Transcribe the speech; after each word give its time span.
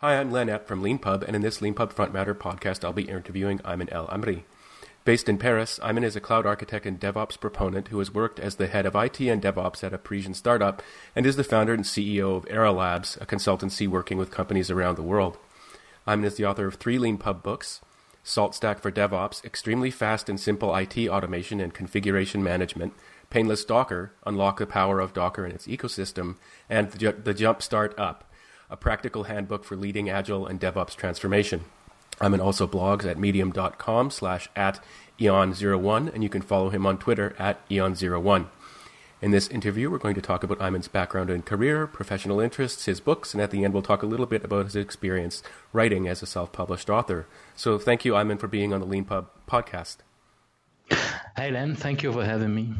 Hi, 0.00 0.20
I'm 0.20 0.30
Len 0.30 0.48
Epp 0.48 0.66
from 0.66 0.82
LeanPub, 0.82 1.22
and 1.22 1.34
in 1.34 1.40
this 1.40 1.60
LeanPub 1.60 1.90
Front 1.90 2.12
Matter 2.12 2.34
podcast, 2.34 2.84
I'll 2.84 2.92
be 2.92 3.08
interviewing 3.08 3.60
Ayman 3.60 3.90
El 3.90 4.06
Amri. 4.08 4.42
Based 5.06 5.26
in 5.26 5.38
Paris, 5.38 5.80
Ayman 5.82 6.04
is 6.04 6.14
a 6.14 6.20
cloud 6.20 6.44
architect 6.44 6.84
and 6.84 7.00
DevOps 7.00 7.40
proponent 7.40 7.88
who 7.88 7.98
has 7.98 8.12
worked 8.12 8.38
as 8.38 8.56
the 8.56 8.66
head 8.66 8.84
of 8.84 8.94
IT 8.94 9.18
and 9.22 9.40
DevOps 9.40 9.82
at 9.82 9.94
a 9.94 9.98
Parisian 9.98 10.34
startup 10.34 10.82
and 11.14 11.24
is 11.24 11.36
the 11.36 11.42
founder 11.42 11.72
and 11.72 11.84
CEO 11.84 12.36
of 12.36 12.46
Era 12.50 12.72
Labs, 12.72 13.16
a 13.22 13.24
consultancy 13.24 13.88
working 13.88 14.18
with 14.18 14.30
companies 14.30 14.70
around 14.70 14.96
the 14.96 15.02
world. 15.02 15.38
Ayman 16.06 16.26
is 16.26 16.34
the 16.34 16.44
author 16.44 16.66
of 16.66 16.74
three 16.74 16.98
LeanPub 16.98 17.42
books 17.42 17.80
SaltStack 18.22 18.80
for 18.80 18.92
DevOps, 18.92 19.42
Extremely 19.46 19.90
Fast 19.90 20.28
and 20.28 20.38
Simple 20.38 20.76
IT 20.76 21.08
Automation 21.08 21.58
and 21.58 21.72
Configuration 21.72 22.44
Management, 22.44 22.92
Painless 23.30 23.64
Docker, 23.64 24.12
Unlock 24.26 24.58
the 24.58 24.66
Power 24.66 25.00
of 25.00 25.14
Docker 25.14 25.46
and 25.46 25.54
its 25.54 25.66
Ecosystem, 25.66 26.36
and 26.68 26.90
The 26.90 27.32
Jump 27.32 27.62
Start 27.62 27.98
Up 27.98 28.25
a 28.70 28.76
practical 28.76 29.24
handbook 29.24 29.64
for 29.64 29.76
leading 29.76 30.08
agile 30.08 30.46
and 30.46 30.60
DevOps 30.60 30.96
transformation. 30.96 31.64
Ayman 32.20 32.42
also 32.42 32.66
blogs 32.66 33.04
at 33.04 33.18
medium.com 33.18 34.10
slash 34.10 34.48
at 34.56 34.82
eon01, 35.20 36.12
and 36.12 36.22
you 36.22 36.28
can 36.28 36.42
follow 36.42 36.70
him 36.70 36.86
on 36.86 36.98
Twitter 36.98 37.34
at 37.38 37.66
eon01. 37.68 38.46
In 39.22 39.30
this 39.30 39.48
interview, 39.48 39.90
we're 39.90 39.98
going 39.98 40.14
to 40.14 40.20
talk 40.20 40.44
about 40.44 40.58
Ayman's 40.58 40.88
background 40.88 41.30
and 41.30 41.44
career, 41.44 41.86
professional 41.86 42.38
interests, 42.38 42.84
his 42.84 43.00
books, 43.00 43.32
and 43.32 43.42
at 43.42 43.50
the 43.50 43.64
end, 43.64 43.72
we'll 43.72 43.82
talk 43.82 44.02
a 44.02 44.06
little 44.06 44.26
bit 44.26 44.44
about 44.44 44.66
his 44.66 44.76
experience 44.76 45.42
writing 45.72 46.06
as 46.06 46.22
a 46.22 46.26
self 46.26 46.52
published 46.52 46.90
author. 46.90 47.26
So 47.54 47.78
thank 47.78 48.04
you, 48.04 48.12
Ayman, 48.12 48.38
for 48.38 48.48
being 48.48 48.74
on 48.74 48.80
the 48.80 48.86
LeanPub 48.86 49.26
podcast. 49.48 49.96
Hi, 50.92 51.50
Len. 51.50 51.74
Thank 51.76 52.02
you 52.02 52.12
for 52.12 52.24
having 52.24 52.54
me. 52.54 52.74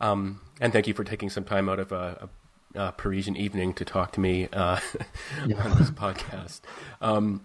Um, 0.00 0.40
and 0.60 0.72
thank 0.72 0.86
you 0.86 0.94
for 0.94 1.04
taking 1.04 1.30
some 1.30 1.44
time 1.44 1.68
out 1.68 1.78
of 1.78 1.92
a, 1.92 2.18
a 2.22 2.28
uh, 2.74 2.90
Parisian 2.92 3.36
evening 3.36 3.72
to 3.74 3.84
talk 3.84 4.12
to 4.12 4.20
me 4.20 4.48
uh, 4.52 4.80
yeah. 5.46 5.62
on 5.62 5.78
this 5.78 5.90
podcast. 5.90 6.60
Um, 7.00 7.44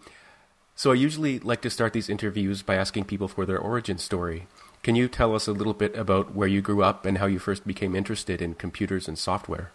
so 0.75 0.91
I 0.91 0.95
usually 0.95 1.39
like 1.39 1.61
to 1.61 1.69
start 1.69 1.93
these 1.93 2.09
interviews 2.09 2.61
by 2.61 2.75
asking 2.75 3.05
people 3.05 3.27
for 3.27 3.45
their 3.45 3.59
origin 3.59 3.97
story. 3.97 4.47
Can 4.83 4.95
you 4.95 5.07
tell 5.07 5.33
us 5.33 5.47
a 5.47 5.51
little 5.51 5.73
bit 5.73 5.95
about 5.95 6.35
where 6.35 6.47
you 6.47 6.61
grew 6.61 6.83
up 6.83 7.05
and 7.05 7.17
how 7.17 7.25
you 7.25 7.39
first 7.39 7.65
became 7.65 7.95
interested 7.95 8.41
in 8.41 8.53
computers 8.53 9.07
and 9.07 9.17
software? 9.17 9.71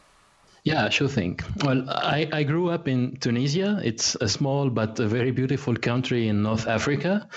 Yeah, 0.63 0.91
sure 0.91 1.09
thing. 1.09 1.41
Well, 1.65 1.89
I, 1.89 2.29
I 2.33 2.43
grew 2.43 2.69
up 2.69 2.87
in 2.87 3.17
Tunisia. 3.17 3.81
It's 3.83 4.15
a 4.21 4.29
small 4.29 4.69
but 4.69 5.01
a 5.01 5.07
very 5.07 5.31
beautiful 5.31 5.75
country 5.75 6.29
in 6.29 6.43
North 6.43 6.69
Africa. 6.69 7.29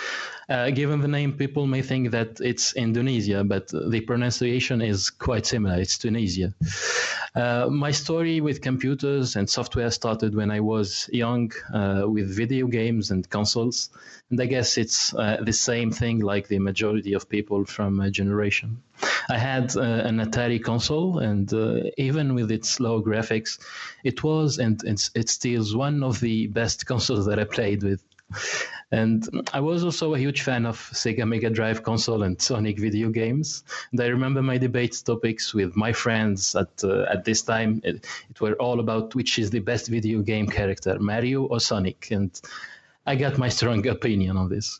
Uh, 0.50 0.72
given 0.72 1.00
the 1.00 1.08
name, 1.08 1.33
people 1.33 1.66
may 1.66 1.81
think 1.81 2.11
that 2.11 2.42
it's 2.42 2.75
Indonesia, 2.75 3.45
but 3.45 3.70
the 3.70 4.02
pronunciation 4.02 4.81
is 4.81 5.09
quite 5.09 5.45
similar. 5.45 5.80
It's 5.80 5.98
Tunisia. 5.98 6.53
Uh, 7.36 7.67
my 7.67 7.89
story 7.89 8.42
with 8.42 8.62
computers 8.62 9.36
and 9.36 9.50
software 9.50 9.89
started 9.89 10.36
when 10.36 10.52
I 10.52 10.59
was 10.59 11.09
young 11.12 11.52
uh, 11.73 12.03
with 12.06 12.30
video 12.30 12.67
games 12.67 13.09
and 13.09 13.28
consoles. 13.28 13.89
And 14.30 14.39
I 14.39 14.45
guess 14.45 14.78
it's 14.78 15.16
uh, 15.16 15.38
the 15.42 15.54
same 15.54 15.92
thing 15.92 16.20
like 16.20 16.48
the 16.48 16.59
majority 16.59 17.14
of 17.14 17.28
people 17.30 17.66
from 17.66 17.95
my 17.95 18.11
generation. 18.11 18.84
I 19.30 19.38
had 19.38 19.76
uh, 19.76 19.81
an 19.81 20.17
Atari 20.20 20.64
console, 20.64 21.17
and 21.20 21.52
uh, 21.54 21.89
even 21.98 22.36
with 22.36 22.52
its 22.52 22.80
low 22.80 23.02
graphics, 23.02 23.59
it 24.04 24.23
was 24.23 24.59
and 24.59 24.81
it's, 24.84 25.09
it 25.16 25.30
still 25.30 25.61
is 25.61 25.76
one 25.76 26.04
of 26.04 26.20
the 26.20 26.48
best 26.48 26.86
consoles 26.92 27.26
that 27.26 27.39
I 27.39 27.45
played 27.45 27.81
with. 27.84 28.04
And 28.91 29.49
I 29.52 29.59
was 29.59 29.83
also 29.83 30.13
a 30.13 30.19
huge 30.19 30.41
fan 30.43 30.67
of 30.67 30.77
Sega 30.77 31.27
Mega 31.27 31.49
Drive 31.49 31.81
console 31.81 32.21
and 32.21 32.39
Sonic 32.39 32.77
video 32.77 33.09
games. 33.09 33.63
And 33.91 33.99
I 33.99 34.05
remember 34.05 34.43
my 34.43 34.59
debate 34.59 35.02
topics 35.03 35.52
with 35.52 35.75
my 35.75 35.93
friends 35.93 36.55
at 36.55 36.83
uh, 36.83 37.05
at 37.09 37.25
this 37.25 37.41
time. 37.41 37.81
It, 37.83 38.05
it 38.30 38.39
were 38.39 38.53
all 38.53 38.80
about 38.80 39.15
which 39.15 39.39
is 39.39 39.49
the 39.49 39.59
best 39.59 39.88
video 39.88 40.21
game 40.21 40.47
character, 40.47 40.99
Mario 40.99 41.43
or 41.45 41.59
Sonic. 41.59 42.09
And 42.11 42.39
I 43.05 43.15
got 43.15 43.37
my 43.37 43.49
strong 43.49 43.85
opinion 43.97 44.37
on 44.37 44.49
this. 44.49 44.79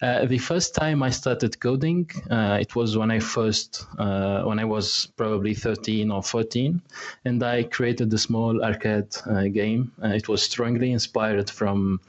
Uh, 0.00 0.26
the 0.26 0.38
first 0.38 0.74
time 0.74 1.02
I 1.02 1.10
started 1.10 1.58
coding, 1.58 2.10
uh, 2.30 2.58
it 2.60 2.76
was 2.76 2.98
when 2.98 3.10
I 3.10 3.18
first, 3.18 3.86
uh, 3.98 4.42
when 4.42 4.58
I 4.58 4.64
was 4.64 5.06
probably 5.16 5.54
13 5.54 6.10
or 6.10 6.22
14, 6.22 6.82
and 7.24 7.42
I 7.42 7.62
created 7.62 8.12
a 8.12 8.18
small 8.18 8.62
arcade 8.62 9.16
uh, 9.26 9.44
game. 9.44 9.92
Uh, 10.02 10.08
it 10.08 10.28
was 10.28 10.42
strongly 10.42 10.92
inspired 10.92 11.48
from 11.48 12.00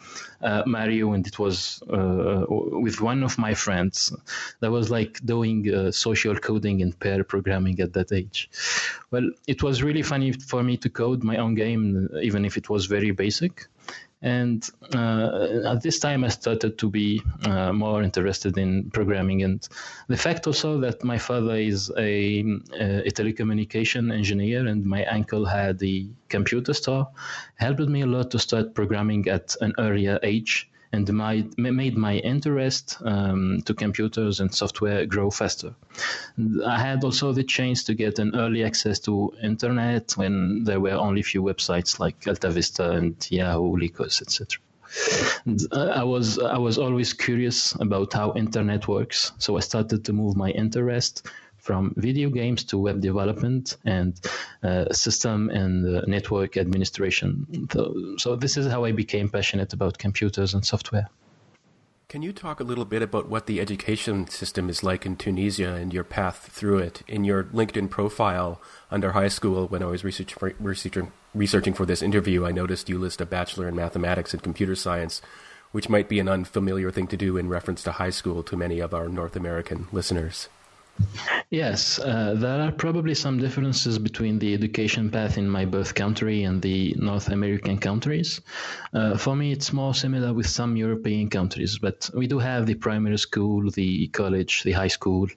uh, 0.41 0.63
Mario, 0.65 1.13
and 1.13 1.25
it 1.25 1.39
was 1.39 1.81
with 1.87 2.99
one 2.99 3.23
of 3.23 3.37
my 3.37 3.53
friends. 3.53 4.13
That 4.59 4.71
was 4.71 4.91
like 4.91 5.25
doing 5.25 5.91
social 5.93 6.35
coding 6.35 6.81
and 6.81 6.99
pair 6.99 7.23
programming 7.23 7.79
at 7.79 7.93
that 7.93 8.11
age. 8.11 8.49
Well, 9.11 9.29
it 9.47 9.63
was 9.63 9.81
really 9.81 10.01
funny 10.01 10.33
for 10.33 10.61
me 10.61 10.75
to 10.77 10.89
code 10.89 11.23
my 11.23 11.37
own 11.37 11.55
game, 11.55 12.09
even 12.21 12.43
if 12.43 12.57
it 12.57 12.69
was 12.69 12.87
very 12.87 13.11
basic. 13.11 13.67
And 14.23 14.65
uh, 14.95 15.65
at 15.65 15.83
this 15.83 15.99
time, 15.99 16.23
I 16.23 16.29
started 16.29 16.77
to 16.77 16.89
be 16.89 17.21
uh, 17.43 17.73
more 17.73 18.01
interested 18.01 18.57
in 18.57 18.89
programming. 18.91 19.43
And 19.43 19.67
the 20.07 20.15
fact 20.15 20.47
also 20.47 20.79
that 20.79 21.03
my 21.03 21.17
father 21.17 21.55
is 21.57 21.91
a, 21.97 22.39
a 22.39 23.11
telecommunication 23.11 24.13
engineer 24.13 24.65
and 24.65 24.85
my 24.85 25.05
uncle 25.07 25.45
had 25.45 25.77
the 25.79 26.07
computer 26.29 26.73
store 26.73 27.09
helped 27.55 27.81
me 27.81 28.01
a 28.01 28.05
lot 28.05 28.31
to 28.31 28.39
start 28.39 28.73
programming 28.73 29.27
at 29.27 29.57
an 29.59 29.73
earlier 29.77 30.19
age 30.23 30.69
and 30.93 31.11
my, 31.11 31.43
made 31.57 31.97
my 31.97 32.17
interest 32.17 32.97
um, 33.03 33.61
to 33.65 33.73
computers 33.73 34.39
and 34.39 34.53
software 34.53 35.05
grow 35.07 35.31
faster. 35.31 35.73
I 36.65 36.79
had 36.79 37.03
also 37.03 37.33
the 37.33 37.43
chance 37.43 37.83
to 37.85 37.95
get 37.95 38.19
an 38.19 38.35
early 38.35 38.63
access 38.63 38.99
to 38.99 39.33
internet 39.41 40.11
when 40.15 40.63
there 40.63 40.79
were 40.79 40.91
only 40.91 41.23
few 41.23 41.41
websites 41.41 41.99
like 41.99 42.21
AltaVista 42.21 42.95
and 42.95 43.27
Yahoo, 43.31 43.75
Lycos, 43.75 44.21
etc. 44.21 44.61
I 45.71 46.03
was 46.03 46.37
I 46.37 46.59
was 46.59 46.77
always 46.77 47.13
curious 47.13 47.73
about 47.79 48.13
how 48.13 48.33
internet 48.35 48.87
works, 48.87 49.31
so 49.39 49.57
I 49.57 49.61
started 49.61 50.05
to 50.05 50.13
move 50.13 50.37
my 50.37 50.51
interest 50.51 51.27
from 51.63 51.93
video 51.95 52.29
games 52.29 52.65
to 52.65 52.77
web 52.77 52.99
development 52.99 53.77
and 53.85 54.19
uh, 54.63 54.91
system 54.91 55.49
and 55.49 55.97
uh, 55.97 56.01
network 56.07 56.57
administration. 56.57 57.67
So, 57.71 58.15
so 58.17 58.35
this 58.35 58.57
is 58.57 58.67
how 58.67 58.83
I 58.83 58.91
became 58.91 59.29
passionate 59.29 59.71
about 59.71 59.97
computers 59.97 60.53
and 60.53 60.65
software. 60.65 61.09
Can 62.09 62.21
you 62.21 62.33
talk 62.33 62.59
a 62.59 62.65
little 62.65 62.83
bit 62.83 63.01
about 63.01 63.29
what 63.29 63.47
the 63.47 63.61
education 63.61 64.27
system 64.27 64.69
is 64.69 64.83
like 64.83 65.05
in 65.05 65.15
Tunisia 65.15 65.73
and 65.73 65.93
your 65.93 66.03
path 66.03 66.49
through 66.51 66.79
it? 66.79 67.01
In 67.07 67.23
your 67.23 67.45
LinkedIn 67.45 67.89
profile 67.89 68.61
under 68.91 69.13
high 69.13 69.29
school, 69.29 69.67
when 69.67 69.81
I 69.81 69.85
was 69.85 70.03
research 70.03 70.33
for, 70.33 70.53
researching, 70.59 71.13
researching 71.33 71.73
for 71.73 71.85
this 71.85 72.01
interview, 72.01 72.45
I 72.45 72.51
noticed 72.51 72.89
you 72.89 72.99
list 72.99 73.21
a 73.21 73.25
bachelor 73.25 73.69
in 73.69 73.75
mathematics 73.75 74.33
and 74.33 74.43
computer 74.43 74.75
science, 74.75 75.21
which 75.71 75.89
might 75.89 76.09
be 76.09 76.19
an 76.19 76.27
unfamiliar 76.27 76.91
thing 76.91 77.07
to 77.07 77.17
do 77.17 77.37
in 77.37 77.47
reference 77.47 77.83
to 77.83 77.93
high 77.93 78.11
school 78.11 78.43
to 78.43 78.57
many 78.57 78.79
of 78.81 78.93
our 78.93 79.07
North 79.07 79.37
American 79.37 79.87
listeners. 79.93 80.49
Yes, 81.49 81.99
uh, 81.99 82.33
there 82.35 82.61
are 82.61 82.71
probably 82.71 83.13
some 83.13 83.37
differences 83.37 83.99
between 83.99 84.39
the 84.39 84.53
education 84.53 85.09
path 85.09 85.37
in 85.37 85.49
my 85.49 85.65
birth 85.65 85.93
country 85.93 86.43
and 86.43 86.61
the 86.61 86.95
North 86.97 87.29
American 87.29 87.77
countries. 87.77 88.41
Uh, 88.93 89.17
for 89.17 89.35
me, 89.35 89.51
it's 89.51 89.71
more 89.71 89.93
similar 89.93 90.33
with 90.33 90.47
some 90.47 90.75
European 90.75 91.29
countries, 91.29 91.77
but 91.77 92.09
we 92.15 92.27
do 92.27 92.39
have 92.39 92.65
the 92.65 92.75
primary 92.75 93.17
school, 93.17 93.69
the 93.71 94.07
college, 94.07 94.63
the 94.63 94.71
high 94.71 94.87
school, 94.87 95.27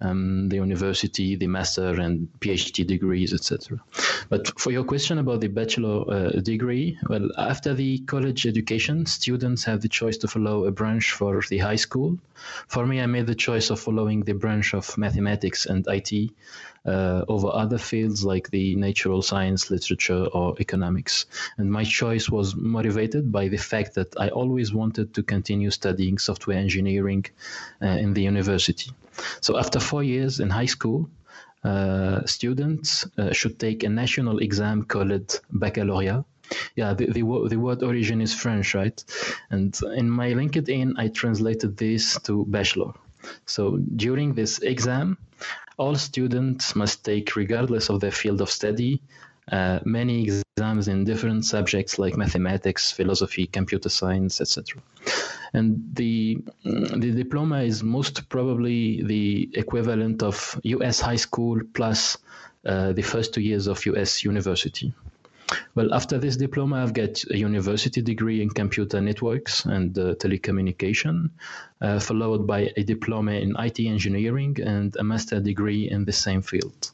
um, 0.00 0.48
the 0.48 0.56
university, 0.56 1.36
the 1.36 1.46
master 1.46 2.00
and 2.00 2.28
PhD 2.40 2.86
degrees, 2.86 3.32
etc. 3.32 3.80
But 4.28 4.58
for 4.60 4.70
your 4.70 4.84
question 4.84 5.18
about 5.18 5.40
the 5.40 5.48
bachelor 5.48 6.04
uh, 6.10 6.30
degree, 6.40 6.98
well, 7.08 7.28
after 7.38 7.74
the 7.74 7.98
college 8.00 8.46
education, 8.46 9.06
students 9.06 9.64
have 9.64 9.80
the 9.80 9.88
choice 9.88 10.18
to 10.18 10.28
follow 10.28 10.66
a 10.66 10.70
branch 10.70 11.12
for 11.12 11.40
the 11.48 11.58
high 11.58 11.76
school. 11.76 12.18
For 12.68 12.86
me, 12.86 13.00
I 13.00 13.06
made 13.06 13.26
the 13.26 13.34
choice 13.34 13.70
of 13.70 13.80
following 13.80 14.20
the 14.20 14.34
branch 14.34 14.74
of 14.74 14.98
mathematics 14.98 15.66
and 15.66 15.86
IT 15.88 16.30
uh, 16.86 17.24
over 17.28 17.48
other 17.52 17.78
fields 17.78 18.24
like 18.24 18.50
the 18.50 18.76
natural 18.76 19.22
science, 19.22 19.70
literature, 19.70 20.26
or 20.26 20.54
economics. 20.60 21.26
And 21.58 21.70
my 21.70 21.84
choice 21.84 22.30
was 22.30 22.54
motivated 22.54 23.32
by 23.32 23.48
the 23.48 23.56
fact 23.56 23.94
that 23.94 24.14
I 24.18 24.28
always 24.28 24.72
wanted 24.72 25.14
to 25.14 25.22
continue 25.22 25.70
studying 25.70 26.18
software 26.18 26.58
engineering 26.58 27.26
uh, 27.82 27.86
in 27.86 28.14
the 28.14 28.22
university. 28.22 28.90
So 29.40 29.58
after 29.58 29.80
four 29.80 30.02
years 30.02 30.40
in 30.40 30.50
high 30.50 30.66
school, 30.66 31.08
uh, 31.64 32.24
students 32.26 33.06
uh, 33.18 33.32
should 33.32 33.58
take 33.58 33.82
a 33.82 33.88
national 33.88 34.38
exam 34.38 34.84
called 34.84 35.40
baccalaureate. 35.50 36.24
Yeah, 36.76 36.94
the, 36.94 37.06
the, 37.06 37.22
the, 37.48 37.56
word 37.56 37.82
origin 37.82 38.20
is 38.20 38.32
French, 38.32 38.74
right? 38.74 39.02
And 39.50 39.76
in 39.96 40.08
my 40.08 40.30
LinkedIn, 40.30 40.94
I 40.96 41.08
translated 41.08 41.76
this 41.76 42.16
to 42.22 42.44
bachelor. 42.44 42.92
So 43.46 43.78
during 43.78 44.34
this 44.34 44.60
exam, 44.60 45.18
all 45.78 45.94
students 45.96 46.74
must 46.74 47.04
take, 47.04 47.36
regardless 47.36 47.90
of 47.90 48.00
their 48.00 48.10
field 48.10 48.40
of 48.40 48.50
study, 48.50 49.02
uh, 49.52 49.78
many 49.84 50.24
exams 50.24 50.88
in 50.88 51.04
different 51.04 51.44
subjects 51.44 51.98
like 51.98 52.16
mathematics, 52.16 52.90
philosophy, 52.90 53.46
computer 53.46 53.88
science, 53.88 54.40
etc. 54.40 54.82
And 55.52 55.90
the 55.94 56.38
the 56.64 57.12
diploma 57.12 57.62
is 57.62 57.82
most 57.82 58.28
probably 58.28 59.02
the 59.02 59.48
equivalent 59.54 60.22
of 60.22 60.58
U.S. 60.64 61.00
high 61.00 61.16
school 61.16 61.60
plus 61.74 62.18
uh, 62.64 62.92
the 62.92 63.02
first 63.02 63.34
two 63.34 63.40
years 63.40 63.68
of 63.68 63.86
U.S. 63.86 64.24
university. 64.24 64.92
Well, 65.74 65.94
after 65.94 66.18
this 66.18 66.36
diploma, 66.36 66.82
I've 66.82 66.94
got 66.94 67.22
a 67.30 67.36
university 67.36 68.02
degree 68.02 68.42
in 68.42 68.50
computer 68.50 69.00
networks 69.00 69.64
and 69.64 69.96
uh, 69.96 70.14
telecommunication, 70.14 71.30
uh, 71.80 72.00
followed 72.00 72.46
by 72.46 72.72
a 72.76 72.82
diploma 72.82 73.32
in 73.32 73.54
IT 73.58 73.78
engineering 73.80 74.56
and 74.64 74.96
a 74.96 75.04
master 75.04 75.40
degree 75.40 75.88
in 75.88 76.04
the 76.04 76.12
same 76.12 76.42
field. 76.42 76.90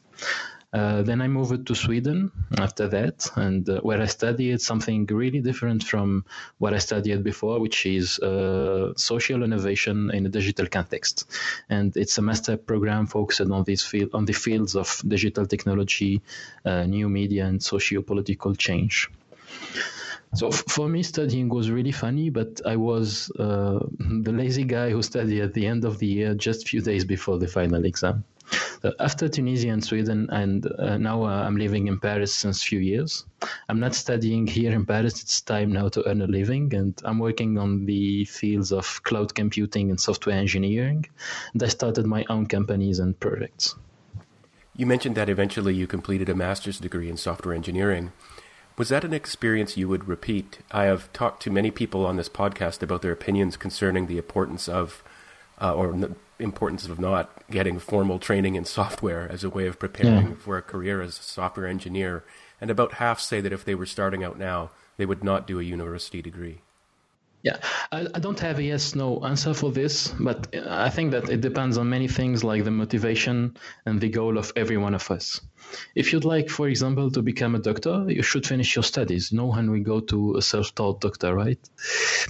Uh, 0.73 1.03
then 1.03 1.21
I 1.21 1.27
moved 1.27 1.67
to 1.67 1.75
Sweden 1.75 2.31
after 2.57 2.87
that, 2.87 3.29
and 3.35 3.69
uh, 3.69 3.79
where 3.81 4.01
I 4.01 4.07
studied 4.07 4.59
something 4.59 5.05
really 5.05 5.39
different 5.39 5.83
from 5.83 6.25
what 6.57 6.73
I 6.73 6.79
studied 6.79 7.23
before, 7.23 7.59
which 7.59 7.85
is 7.85 8.17
uh, 8.19 8.93
social 8.95 9.43
innovation 9.43 10.09
in 10.11 10.25
a 10.25 10.29
digital 10.29 10.67
context. 10.67 11.25
And 11.69 11.95
it's 11.95 12.17
a 12.17 12.21
master 12.21 12.57
program 12.57 13.05
focused 13.05 13.41
on 13.41 13.63
this 13.63 13.83
field, 13.85 14.09
on 14.13 14.25
the 14.25 14.33
fields 14.33 14.75
of 14.75 15.01
digital 15.07 15.45
technology, 15.45 16.21
new 16.65 17.07
media, 17.07 17.45
and 17.45 17.61
socio-political 17.61 18.55
change. 18.55 19.09
So 20.35 20.49
for 20.49 20.89
me, 20.89 21.03
studying 21.03 21.49
was 21.49 21.69
really 21.69 21.91
funny, 21.91 22.31
but 22.31 22.61
I 22.65 22.75
was 22.75 23.29
uh, 23.37 23.79
the 23.99 24.31
lazy 24.31 24.63
guy 24.63 24.89
who 24.89 25.03
studied 25.03 25.41
at 25.41 25.53
the 25.53 25.67
end 25.67 25.85
of 25.85 25.99
the 25.99 26.07
year, 26.07 26.33
just 26.33 26.63
a 26.63 26.65
few 26.65 26.81
days 26.81 27.05
before 27.05 27.37
the 27.37 27.47
final 27.47 27.85
exam. 27.85 28.23
After 28.99 29.29
Tunisia 29.29 29.69
and 29.69 29.81
Sweden, 29.81 30.27
and 30.29 30.69
uh, 30.77 30.97
now 30.97 31.23
uh, 31.23 31.43
I'm 31.45 31.55
living 31.55 31.87
in 31.87 31.99
Paris 31.99 32.35
since 32.35 32.61
few 32.61 32.79
years. 32.79 33.25
I'm 33.69 33.79
not 33.79 33.95
studying 33.95 34.45
here 34.45 34.73
in 34.73 34.85
Paris. 34.85 35.21
It's 35.21 35.39
time 35.39 35.71
now 35.71 35.87
to 35.87 36.05
earn 36.05 36.21
a 36.21 36.27
living, 36.27 36.73
and 36.73 36.93
I'm 37.05 37.19
working 37.19 37.57
on 37.57 37.85
the 37.85 38.25
fields 38.25 38.73
of 38.73 39.01
cloud 39.03 39.35
computing 39.35 39.89
and 39.89 39.97
software 39.99 40.37
engineering. 40.37 41.05
And 41.53 41.63
I 41.63 41.67
started 41.67 42.05
my 42.05 42.25
own 42.27 42.45
companies 42.47 42.99
and 42.99 43.17
projects. 43.17 43.75
You 44.75 44.85
mentioned 44.85 45.15
that 45.15 45.29
eventually 45.29 45.73
you 45.73 45.87
completed 45.87 46.27
a 46.27 46.35
master's 46.35 46.79
degree 46.79 47.09
in 47.09 47.15
software 47.15 47.55
engineering. 47.55 48.11
Was 48.77 48.89
that 48.89 49.05
an 49.05 49.13
experience 49.13 49.77
you 49.77 49.87
would 49.87 50.09
repeat? 50.09 50.59
I 50.71 50.85
have 50.85 51.13
talked 51.13 51.41
to 51.43 51.51
many 51.51 51.71
people 51.71 52.05
on 52.05 52.17
this 52.17 52.27
podcast 52.27 52.81
about 52.81 53.01
their 53.01 53.11
opinions 53.13 53.55
concerning 53.55 54.07
the 54.07 54.17
importance 54.17 54.67
of, 54.67 55.03
uh, 55.61 55.73
or 55.73 55.93
importance 56.39 56.87
of 56.87 56.99
not 56.99 57.31
getting 57.49 57.79
formal 57.79 58.19
training 58.19 58.55
in 58.55 58.65
software 58.65 59.31
as 59.31 59.43
a 59.43 59.49
way 59.49 59.67
of 59.67 59.79
preparing 59.79 60.29
yeah. 60.29 60.35
for 60.35 60.57
a 60.57 60.61
career 60.61 61.01
as 61.01 61.19
a 61.19 61.23
software 61.23 61.67
engineer. 61.67 62.23
And 62.59 62.69
about 62.69 62.93
half 62.93 63.19
say 63.19 63.41
that 63.41 63.53
if 63.53 63.65
they 63.65 63.75
were 63.75 63.85
starting 63.85 64.23
out 64.23 64.37
now, 64.37 64.71
they 64.97 65.05
would 65.05 65.23
not 65.23 65.47
do 65.47 65.59
a 65.59 65.63
university 65.63 66.21
degree. 66.21 66.61
Yeah, 67.43 67.57
I, 67.91 68.07
I, 68.15 68.19
don't 68.19 68.39
have 68.39 68.57
a 68.59 68.63
yes 68.63 68.95
no 68.95 69.19
answer 69.25 69.53
for 69.53 69.69
this, 69.69 70.07
but 70.17 70.55
I 70.65 70.89
think 70.89 71.11
that 71.11 71.29
it 71.29 71.41
depends 71.41 71.77
on 71.77 71.89
many 71.89 72.07
things 72.07 72.41
like 72.41 72.63
the 72.63 72.71
motivation 72.71 73.57
and 73.85 73.99
the 73.99 74.07
goal 74.07 74.37
of 74.37 74.53
every 74.55 74.77
one 74.77 74.95
of 74.95 75.11
us. 75.11 75.41
If 75.93 76.13
you'd 76.13 76.23
like, 76.23 76.49
for 76.49 76.69
example, 76.69 77.11
to 77.11 77.21
become 77.21 77.53
a 77.55 77.59
doctor, 77.59 78.05
you 78.07 78.23
should 78.23 78.47
finish 78.47 78.77
your 78.77 78.83
studies. 78.83 79.33
No 79.33 79.47
one 79.47 79.69
will 79.69 79.83
go 79.83 79.99
to 79.99 80.37
a 80.37 80.41
self 80.41 80.73
taught 80.73 81.01
doctor, 81.01 81.35
right? 81.35 81.59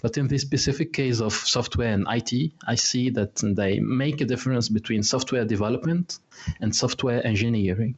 But 0.01 0.17
in 0.17 0.27
this 0.29 0.41
specific 0.41 0.93
case 0.93 1.21
of 1.21 1.33
software 1.33 1.93
and 1.93 2.07
IT, 2.09 2.53
I 2.67 2.73
see 2.73 3.11
that 3.11 3.35
they 3.35 3.79
make 3.81 4.19
a 4.19 4.25
difference 4.25 4.67
between 4.67 5.03
software 5.03 5.45
development 5.45 6.17
and 6.59 6.75
software 6.75 7.23
engineering 7.23 7.97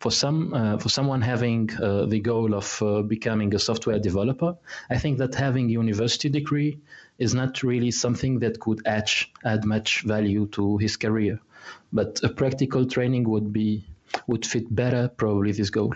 for 0.00 0.10
some 0.10 0.54
uh, 0.54 0.78
for 0.78 0.88
someone 0.88 1.20
having 1.20 1.70
uh, 1.74 2.06
the 2.06 2.20
goal 2.20 2.54
of 2.54 2.82
uh, 2.82 3.02
becoming 3.02 3.54
a 3.54 3.58
software 3.58 3.98
developer, 3.98 4.56
I 4.90 4.98
think 4.98 5.18
that 5.18 5.34
having 5.34 5.66
a 5.68 5.72
university 5.72 6.28
degree 6.28 6.78
is 7.18 7.34
not 7.34 7.62
really 7.62 7.90
something 7.90 8.38
that 8.40 8.60
could 8.60 8.80
add, 8.86 9.10
add 9.44 9.64
much 9.64 10.02
value 10.02 10.46
to 10.52 10.78
his 10.78 10.96
career. 10.96 11.40
But 11.92 12.20
a 12.22 12.28
practical 12.28 12.86
training 12.86 13.28
would 13.28 13.52
be 13.52 13.84
would 14.26 14.46
fit 14.46 14.74
better 14.74 15.08
probably 15.08 15.52
this 15.52 15.70
goal. 15.70 15.94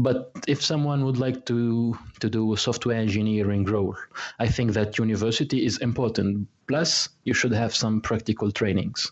But 0.00 0.30
if 0.46 0.62
someone 0.62 1.04
would 1.04 1.18
like 1.18 1.44
to 1.46 1.98
to 2.20 2.30
do 2.30 2.52
a 2.52 2.56
software 2.56 2.96
engineering 2.96 3.64
role, 3.64 3.96
I 4.38 4.46
think 4.46 4.74
that 4.74 4.96
university 4.96 5.66
is 5.66 5.78
important. 5.78 6.46
Plus, 6.68 7.08
you 7.24 7.34
should 7.34 7.52
have 7.52 7.74
some 7.74 8.00
practical 8.00 8.52
trainings. 8.52 9.10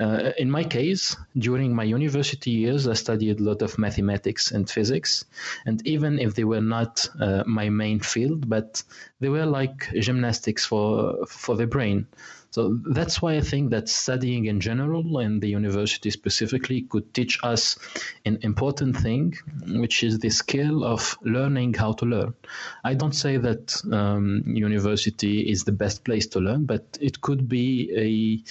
Uh, 0.00 0.30
in 0.38 0.50
my 0.50 0.64
case, 0.64 1.14
during 1.36 1.74
my 1.74 1.84
university 1.84 2.52
years, 2.52 2.88
I 2.88 2.94
studied 2.94 3.38
a 3.38 3.42
lot 3.42 3.60
of 3.60 3.76
mathematics 3.78 4.50
and 4.50 4.70
physics, 4.70 5.26
and 5.66 5.86
even 5.86 6.18
if 6.18 6.34
they 6.34 6.44
were 6.44 6.62
not 6.62 7.06
uh, 7.20 7.44
my 7.46 7.68
main 7.68 8.00
field, 8.00 8.48
but 8.48 8.82
they 9.20 9.28
were 9.28 9.44
like 9.44 9.90
gymnastics 9.92 10.64
for 10.64 11.26
for 11.26 11.54
the 11.54 11.66
brain. 11.66 12.06
So 12.54 12.78
that's 12.86 13.20
why 13.20 13.34
I 13.34 13.40
think 13.40 13.70
that 13.70 13.88
studying 13.88 14.44
in 14.44 14.60
general 14.60 15.18
and 15.18 15.42
the 15.42 15.48
university 15.48 16.08
specifically 16.10 16.82
could 16.82 17.12
teach 17.12 17.36
us 17.42 17.76
an 18.24 18.38
important 18.42 18.96
thing, 18.96 19.34
which 19.66 20.04
is 20.04 20.13
the 20.18 20.30
skill 20.30 20.84
of 20.84 21.16
learning 21.22 21.74
how 21.74 21.92
to 21.92 22.04
learn. 22.04 22.34
I 22.82 22.94
don't 22.94 23.14
say 23.14 23.36
that 23.36 23.80
um, 23.92 24.42
university 24.46 25.40
is 25.40 25.64
the 25.64 25.72
best 25.72 26.04
place 26.04 26.26
to 26.28 26.40
learn, 26.40 26.64
but 26.64 26.98
it 27.00 27.20
could 27.20 27.48
be 27.48 28.44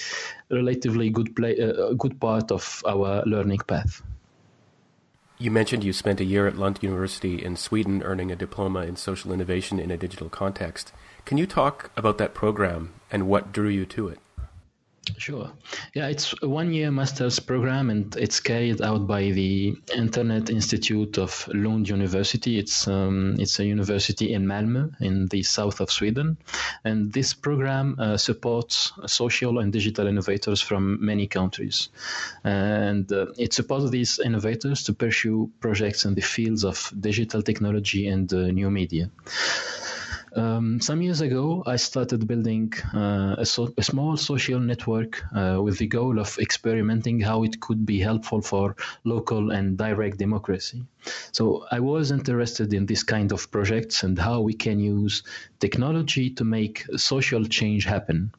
a 0.50 0.54
relatively 0.54 1.10
good 1.10 1.36
play, 1.36 1.60
uh, 1.60 1.88
a 1.88 1.96
good 1.96 2.20
part 2.20 2.52
of 2.52 2.84
our 2.88 3.24
learning 3.26 3.60
path. 3.68 4.02
You 5.40 5.52
mentioned 5.52 5.84
you 5.84 5.94
spent 5.94 6.22
a 6.22 6.26
year 6.26 6.48
at 6.48 6.58
Lund 6.58 6.80
University 6.82 7.44
in 7.44 7.58
Sweden 7.58 8.02
earning 8.04 8.32
a 8.32 8.36
diploma 8.36 8.82
in 8.82 8.96
social 8.96 9.34
innovation 9.34 9.80
in 9.80 9.92
a 9.92 9.98
digital 9.98 10.30
context. 10.30 10.94
Can 11.26 11.38
you 11.38 11.48
talk 11.48 11.92
about 11.98 12.18
that 12.20 12.34
program 12.34 12.94
and 13.12 13.28
what 13.28 13.52
drew 13.52 13.68
you 13.68 13.86
to 13.88 14.08
it? 14.08 14.20
Sure. 15.18 15.52
Yeah, 15.94 16.08
it's 16.08 16.34
a 16.42 16.48
one 16.48 16.74
year 16.74 16.90
master's 16.90 17.40
program 17.40 17.90
and 17.90 18.16
it's 18.16 18.40
carried 18.40 18.82
out 18.82 19.06
by 19.06 19.32
the 19.32 19.76
Internet 19.94 20.50
Institute 20.50 21.18
of 21.18 21.48
Lund 21.54 21.90
University. 21.90 22.58
It's, 22.58 22.88
um, 22.88 23.36
it's 23.38 23.60
a 23.60 23.66
university 23.66 24.34
in 24.34 24.46
Malmö 24.46 24.94
in 25.02 25.28
the 25.28 25.44
south 25.44 25.82
of 25.82 25.92
Sweden. 25.92 26.38
And 26.86 27.12
this 27.12 27.34
program 27.34 27.98
uh, 28.00 28.18
supports 28.18 28.94
social 29.06 29.60
and 29.60 29.74
digital 29.74 30.08
innovators 30.08 30.62
from 30.62 31.04
many 31.06 31.28
countries. 31.28 31.90
And 32.44 33.12
uh, 33.12 33.28
it 33.38 33.54
supports 33.54 33.90
these 33.90 34.20
innovators 34.20 34.84
to 34.84 34.94
pursue 34.94 35.52
projects 35.60 36.06
in 36.06 36.16
the 36.16 36.22
fields 36.22 36.64
of 36.64 36.92
digital 36.98 37.42
technology 37.42 38.08
and 38.08 38.32
uh, 38.34 38.48
new 38.48 38.72
media. 38.72 39.10
Um, 40.36 40.82
some 40.82 41.02
years 41.04 41.22
ago, 41.22 41.64
I 41.68 41.76
started 41.76 42.28
building 42.28 42.74
uh, 42.94 43.36
a, 43.38 43.46
so, 43.46 43.72
a, 43.78 43.84
small 43.84 44.18
social 44.18 44.60
network 44.60 45.24
uh, 45.36 45.62
with 45.62 45.78
the 45.78 45.86
goal 45.86 46.20
of 46.20 46.38
experimenting 46.40 47.20
how 47.20 47.44
it 47.44 47.60
could 47.62 47.86
be 47.86 48.00
helpful 48.00 48.42
for 48.42 48.76
local 49.04 49.52
and 49.52 49.78
direct 49.78 50.18
democracy. 50.18 50.86
So 51.32 51.68
I 51.72 51.80
was 51.80 52.10
interested 52.10 52.74
in 52.74 52.88
this 52.88 53.04
kind 53.04 53.32
of 53.32 53.52
projects 53.52 54.02
and 54.02 54.18
how 54.18 54.42
we 54.42 54.54
can 54.54 54.80
use 54.80 55.22
technology 55.60 56.32
to 56.32 56.44
make 56.44 56.84
social 56.98 57.46
change 57.46 57.86
happen. 57.86 58.32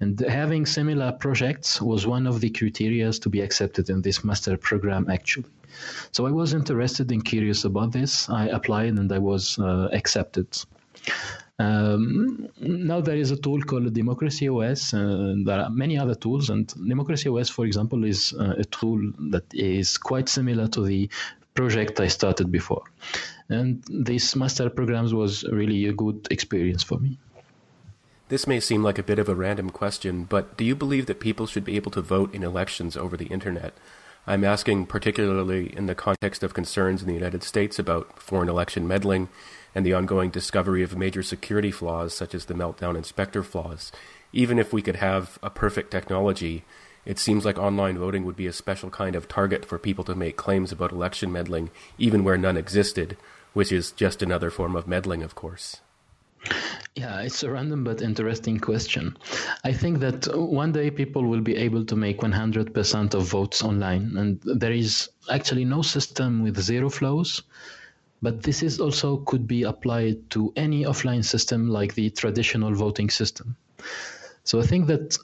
And 0.00 0.20
having 0.20 0.66
similar 0.66 1.12
projects 1.12 1.80
was 1.80 2.06
one 2.06 2.26
of 2.26 2.40
the 2.40 2.50
criteria 2.50 3.10
to 3.12 3.28
be 3.30 3.40
accepted 3.40 3.88
in 3.88 4.02
this 4.02 4.22
master 4.22 4.58
program, 4.58 5.08
actually. 5.08 5.48
So 6.12 6.26
I 6.26 6.30
was 6.30 6.52
interested 6.52 7.10
and 7.10 7.24
curious 7.24 7.64
about 7.64 7.92
this. 7.92 8.28
I 8.28 8.48
applied 8.48 8.94
and 8.98 9.10
I 9.10 9.18
was 9.18 9.58
uh, 9.58 9.88
accepted. 9.92 10.48
Um, 11.60 12.48
now 12.60 13.00
there 13.00 13.16
is 13.16 13.32
a 13.32 13.36
tool 13.36 13.60
called 13.62 13.92
Democracy 13.92 14.48
OS. 14.48 14.94
Uh, 14.94 15.34
there 15.44 15.60
are 15.60 15.70
many 15.70 15.98
other 15.98 16.14
tools, 16.14 16.50
and 16.50 16.66
Democracy 16.88 17.28
OS, 17.28 17.48
for 17.48 17.66
example, 17.66 18.04
is 18.04 18.32
uh, 18.38 18.54
a 18.58 18.64
tool 18.64 19.12
that 19.30 19.44
is 19.52 19.98
quite 19.98 20.28
similar 20.28 20.68
to 20.68 20.84
the 20.84 21.10
project 21.54 21.98
I 21.98 22.06
started 22.06 22.52
before. 22.52 22.84
And 23.48 23.82
this 23.88 24.36
master 24.36 24.70
programs 24.70 25.12
was 25.12 25.42
really 25.44 25.86
a 25.86 25.92
good 25.92 26.28
experience 26.30 26.84
for 26.84 26.98
me. 26.98 27.18
This 28.28 28.46
may 28.46 28.60
seem 28.60 28.82
like 28.82 28.98
a 28.98 29.02
bit 29.02 29.18
of 29.18 29.28
a 29.28 29.34
random 29.34 29.70
question, 29.70 30.24
but 30.24 30.56
do 30.56 30.64
you 30.64 30.76
believe 30.76 31.06
that 31.06 31.18
people 31.18 31.46
should 31.46 31.64
be 31.64 31.76
able 31.76 31.90
to 31.92 32.02
vote 32.02 32.34
in 32.34 32.44
elections 32.44 32.96
over 32.96 33.16
the 33.16 33.26
internet? 33.26 33.72
I'm 34.28 34.44
asking 34.44 34.88
particularly 34.88 35.74
in 35.74 35.86
the 35.86 35.94
context 35.94 36.42
of 36.42 36.52
concerns 36.52 37.00
in 37.00 37.08
the 37.08 37.14
United 37.14 37.42
States 37.42 37.78
about 37.78 38.20
foreign 38.20 38.50
election 38.50 38.86
meddling 38.86 39.30
and 39.74 39.86
the 39.86 39.94
ongoing 39.94 40.28
discovery 40.28 40.82
of 40.82 40.98
major 40.98 41.22
security 41.22 41.70
flaws 41.70 42.12
such 42.12 42.34
as 42.34 42.44
the 42.44 42.52
Meltdown 42.52 42.94
and 42.94 43.06
Spectre 43.06 43.42
flaws. 43.42 43.90
Even 44.34 44.58
if 44.58 44.70
we 44.70 44.82
could 44.82 44.96
have 44.96 45.38
a 45.42 45.48
perfect 45.48 45.90
technology, 45.90 46.62
it 47.06 47.18
seems 47.18 47.46
like 47.46 47.56
online 47.56 47.96
voting 47.96 48.26
would 48.26 48.36
be 48.36 48.46
a 48.46 48.52
special 48.52 48.90
kind 48.90 49.16
of 49.16 49.28
target 49.28 49.64
for 49.64 49.78
people 49.78 50.04
to 50.04 50.14
make 50.14 50.36
claims 50.36 50.72
about 50.72 50.92
election 50.92 51.32
meddling, 51.32 51.70
even 51.96 52.22
where 52.22 52.36
none 52.36 52.58
existed, 52.58 53.16
which 53.54 53.72
is 53.72 53.92
just 53.92 54.20
another 54.20 54.50
form 54.50 54.76
of 54.76 54.86
meddling, 54.86 55.22
of 55.22 55.34
course. 55.34 55.80
Yeah, 56.98 57.20
it's 57.20 57.44
a 57.44 57.50
random 57.52 57.84
but 57.84 58.02
interesting 58.02 58.58
question. 58.58 59.16
I 59.62 59.72
think 59.72 60.00
that 60.00 60.26
one 60.36 60.72
day 60.72 60.90
people 60.90 61.22
will 61.22 61.40
be 61.40 61.54
able 61.54 61.84
to 61.84 61.94
make 61.94 62.18
100% 62.18 63.14
of 63.14 63.22
votes 63.22 63.62
online, 63.62 64.16
and 64.16 64.40
there 64.42 64.72
is 64.72 65.08
actually 65.30 65.64
no 65.64 65.82
system 65.82 66.42
with 66.42 66.58
zero 66.58 66.90
flows. 66.90 67.42
But 68.20 68.42
this 68.42 68.64
is 68.64 68.80
also 68.80 69.18
could 69.18 69.46
be 69.46 69.62
applied 69.62 70.28
to 70.30 70.52
any 70.56 70.82
offline 70.84 71.24
system 71.24 71.68
like 71.68 71.94
the 71.94 72.10
traditional 72.10 72.74
voting 72.74 73.10
system. 73.10 73.54
So 74.42 74.58
I 74.58 74.66
think 74.66 74.88
that 74.88 75.16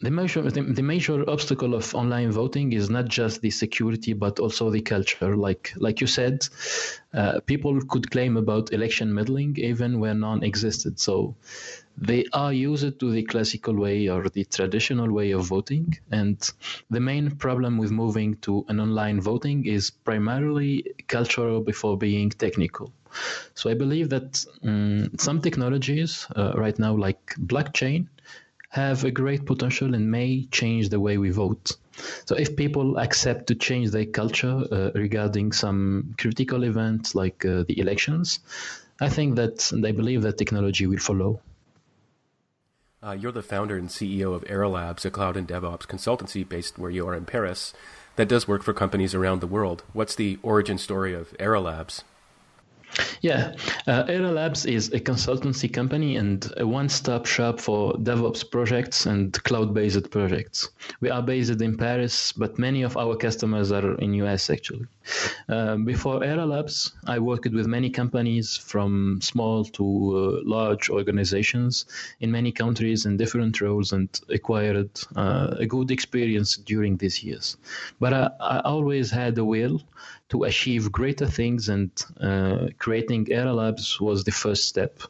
the 0.00 0.10
major 0.10 0.42
the, 0.42 0.62
the, 0.62 0.82
major 0.82 1.28
obstacle 1.28 1.74
of 1.74 1.94
online 1.94 2.32
voting 2.32 2.72
is 2.72 2.88
not 2.88 3.06
just 3.06 3.42
the 3.42 3.50
security 3.50 4.14
but 4.14 4.38
also 4.40 4.70
the 4.70 4.80
culture. 4.80 5.36
Like 5.36 5.72
like 5.76 6.00
you 6.00 6.06
said 6.06 6.48
uh, 7.12 7.40
people 7.40 7.80
could 7.82 8.10
claim 8.10 8.36
about 8.36 8.72
election 8.72 9.12
meddling 9.12 9.56
even 9.58 10.00
where 10.00 10.14
none 10.14 10.42
existed. 10.42 10.98
So 10.98 11.36
they 11.98 12.24
are 12.32 12.52
used 12.52 12.98
to 13.00 13.10
the 13.10 13.24
classical 13.24 13.74
way 13.74 14.08
or 14.08 14.28
the 14.30 14.44
traditional 14.44 15.12
way 15.12 15.32
of 15.32 15.44
voting. 15.44 15.98
And 16.10 16.38
the 16.88 17.00
main 17.00 17.32
problem 17.36 17.76
with 17.76 17.90
moving 17.90 18.36
to 18.36 18.64
an 18.68 18.80
online 18.80 19.20
voting 19.20 19.66
is 19.66 19.90
primarily 19.90 20.94
cultural 21.08 21.60
before 21.60 21.98
being 21.98 22.30
technical. 22.30 22.90
So 23.54 23.68
i 23.70 23.74
believe 23.74 24.08
that 24.10 24.44
um, 24.62 25.10
some 25.18 25.42
technologies 25.42 26.26
uh, 26.36 26.52
right 26.56 26.78
now 26.78 26.94
like 26.96 27.34
blockchain 27.52 28.06
have 28.70 29.04
a 29.04 29.10
great 29.10 29.44
potential 29.44 29.94
and 29.94 30.10
may 30.10 30.44
change 30.50 30.88
the 30.88 31.00
way 31.00 31.18
we 31.18 31.30
vote. 31.30 31.76
So 32.24 32.36
if 32.36 32.56
people 32.56 32.98
accept 32.98 33.48
to 33.48 33.54
change 33.56 33.90
their 33.90 34.06
culture 34.06 34.64
uh, 34.70 34.90
regarding 34.94 35.52
some 35.52 36.14
critical 36.16 36.62
events 36.62 37.14
like 37.14 37.44
uh, 37.44 37.64
the 37.66 37.78
elections, 37.78 38.38
I 39.00 39.08
think 39.08 39.36
that 39.36 39.70
they 39.74 39.92
believe 39.92 40.22
that 40.22 40.38
technology 40.38 40.86
will 40.86 40.98
follow. 40.98 41.40
Uh, 43.02 43.16
you're 43.18 43.32
the 43.32 43.42
founder 43.42 43.76
and 43.76 43.88
CEO 43.88 44.34
of 44.34 44.44
Era 44.46 44.68
Labs, 44.68 45.04
a 45.04 45.10
cloud 45.10 45.36
and 45.36 45.48
DevOps 45.48 45.86
consultancy 45.86 46.48
based 46.48 46.78
where 46.78 46.90
you 46.90 47.08
are 47.08 47.14
in 47.14 47.24
Paris 47.24 47.74
that 48.16 48.28
does 48.28 48.46
work 48.46 48.62
for 48.62 48.74
companies 48.74 49.14
around 49.14 49.40
the 49.40 49.46
world. 49.46 49.82
What's 49.92 50.14
the 50.14 50.38
origin 50.42 50.78
story 50.78 51.14
of 51.14 51.34
Era 51.40 51.60
Labs? 51.60 52.04
Yeah, 53.22 53.54
uh, 53.86 54.04
Era 54.08 54.32
Labs 54.32 54.64
is 54.64 54.88
a 54.92 55.00
consultancy 55.00 55.70
company 55.70 56.16
and 56.16 56.50
a 56.56 56.66
one-stop 56.66 57.26
shop 57.26 57.60
for 57.60 57.92
DevOps 57.94 58.50
projects 58.50 59.04
and 59.04 59.32
cloud-based 59.44 60.10
projects. 60.10 60.70
We 61.00 61.10
are 61.10 61.22
based 61.22 61.60
in 61.60 61.76
Paris, 61.76 62.32
but 62.32 62.58
many 62.58 62.82
of 62.82 62.96
our 62.96 63.16
customers 63.16 63.72
are 63.72 63.94
in 63.96 64.14
US 64.14 64.48
actually. 64.48 64.86
Uh, 65.48 65.76
before 65.76 66.24
Era 66.24 66.46
Labs, 66.46 66.92
I 67.06 67.18
worked 67.18 67.52
with 67.52 67.66
many 67.66 67.90
companies 67.90 68.56
from 68.56 69.20
small 69.20 69.64
to 69.64 69.84
uh, 69.84 70.48
large 70.48 70.88
organizations 70.88 71.84
in 72.20 72.30
many 72.30 72.52
countries 72.52 73.06
in 73.06 73.16
different 73.16 73.60
roles 73.60 73.92
and 73.92 74.08
acquired 74.30 74.90
uh, 75.16 75.56
a 75.58 75.66
good 75.66 75.90
experience 75.90 76.56
during 76.56 76.96
these 76.96 77.22
years. 77.22 77.56
But 77.98 78.14
I, 78.14 78.30
I 78.40 78.60
always 78.60 79.10
had 79.10 79.36
a 79.38 79.44
will 79.44 79.82
to 80.30 80.44
achieve 80.44 80.90
greater 80.90 81.26
things, 81.26 81.68
and 81.68 81.90
uh, 82.20 82.68
creating 82.78 83.30
Era 83.30 83.52
Labs 83.52 84.00
was 84.00 84.24
the 84.24 84.32
first 84.32 84.64
step. 84.64 85.02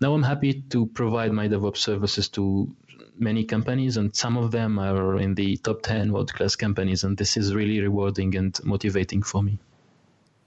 Now 0.00 0.14
I'm 0.14 0.22
happy 0.22 0.54
to 0.70 0.86
provide 0.86 1.32
my 1.32 1.48
DevOps 1.48 1.78
services 1.78 2.28
to 2.30 2.74
many 3.18 3.44
companies, 3.44 3.96
and 3.96 4.14
some 4.14 4.36
of 4.36 4.50
them 4.50 4.78
are 4.78 5.18
in 5.18 5.34
the 5.34 5.56
top 5.58 5.82
10 5.82 6.12
world 6.12 6.32
class 6.32 6.56
companies, 6.56 7.04
and 7.04 7.16
this 7.16 7.36
is 7.36 7.54
really 7.54 7.80
rewarding 7.80 8.34
and 8.36 8.58
motivating 8.64 9.22
for 9.22 9.42
me. 9.42 9.58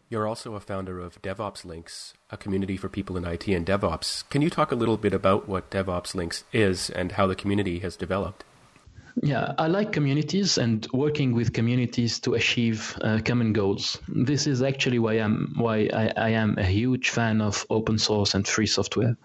You're 0.10 0.28
also 0.28 0.54
a 0.54 0.60
founder 0.60 1.00
of 1.00 1.22
DevOps 1.22 1.66
Links, 1.66 2.14
a 2.30 2.38
community 2.38 2.78
for 2.78 2.90
people 2.90 3.18
in 3.18 3.26
IT 3.26 3.48
and 3.48 3.66
DevOps. 3.66 4.30
Can 4.30 4.42
you 4.42 4.50
talk 4.50 4.72
a 4.72 4.76
little 4.76 4.98
bit 4.98 5.14
about 5.14 5.50
what 5.50 5.72
DevOps 5.72 6.14
Links 6.14 6.44
is 6.54 6.90
and 6.90 7.14
how 7.14 7.26
the 7.28 7.36
community 7.36 7.80
has 7.80 7.96
developed? 7.96 8.44
Yeah, 9.24 9.54
I 9.58 9.68
like 9.68 9.94
communities 9.94 10.58
and 10.58 10.86
working 10.92 11.34
with 11.34 11.54
communities 11.54 12.20
to 12.22 12.34
achieve 12.34 12.98
uh, 13.02 13.20
common 13.24 13.54
goals. 13.54 13.98
This 14.10 14.46
is 14.46 14.62
actually 14.62 15.00
why 15.00 15.14
I'm 15.14 15.54
why 15.56 15.90
I, 15.94 16.12
I, 16.18 16.30
am 16.32 16.58
a 16.58 16.66
huge 16.66 17.10
fan 17.12 17.40
of 17.40 17.66
open 17.70 17.98
source 17.98 18.36
and 18.36 18.46
free 18.46 18.68
software. 18.68 19.16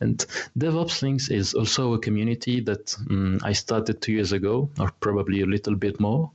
And 0.00 0.18
DevOps 0.58 1.00
Links 1.00 1.30
is 1.30 1.54
also 1.54 1.94
a 1.94 1.98
community 1.98 2.60
that 2.62 2.96
um, 3.08 3.38
I 3.44 3.52
started 3.52 4.02
two 4.02 4.12
years 4.12 4.32
ago, 4.32 4.68
or 4.80 4.90
probably 4.98 5.42
a 5.42 5.46
little 5.46 5.76
bit 5.76 6.00
more. 6.00 6.32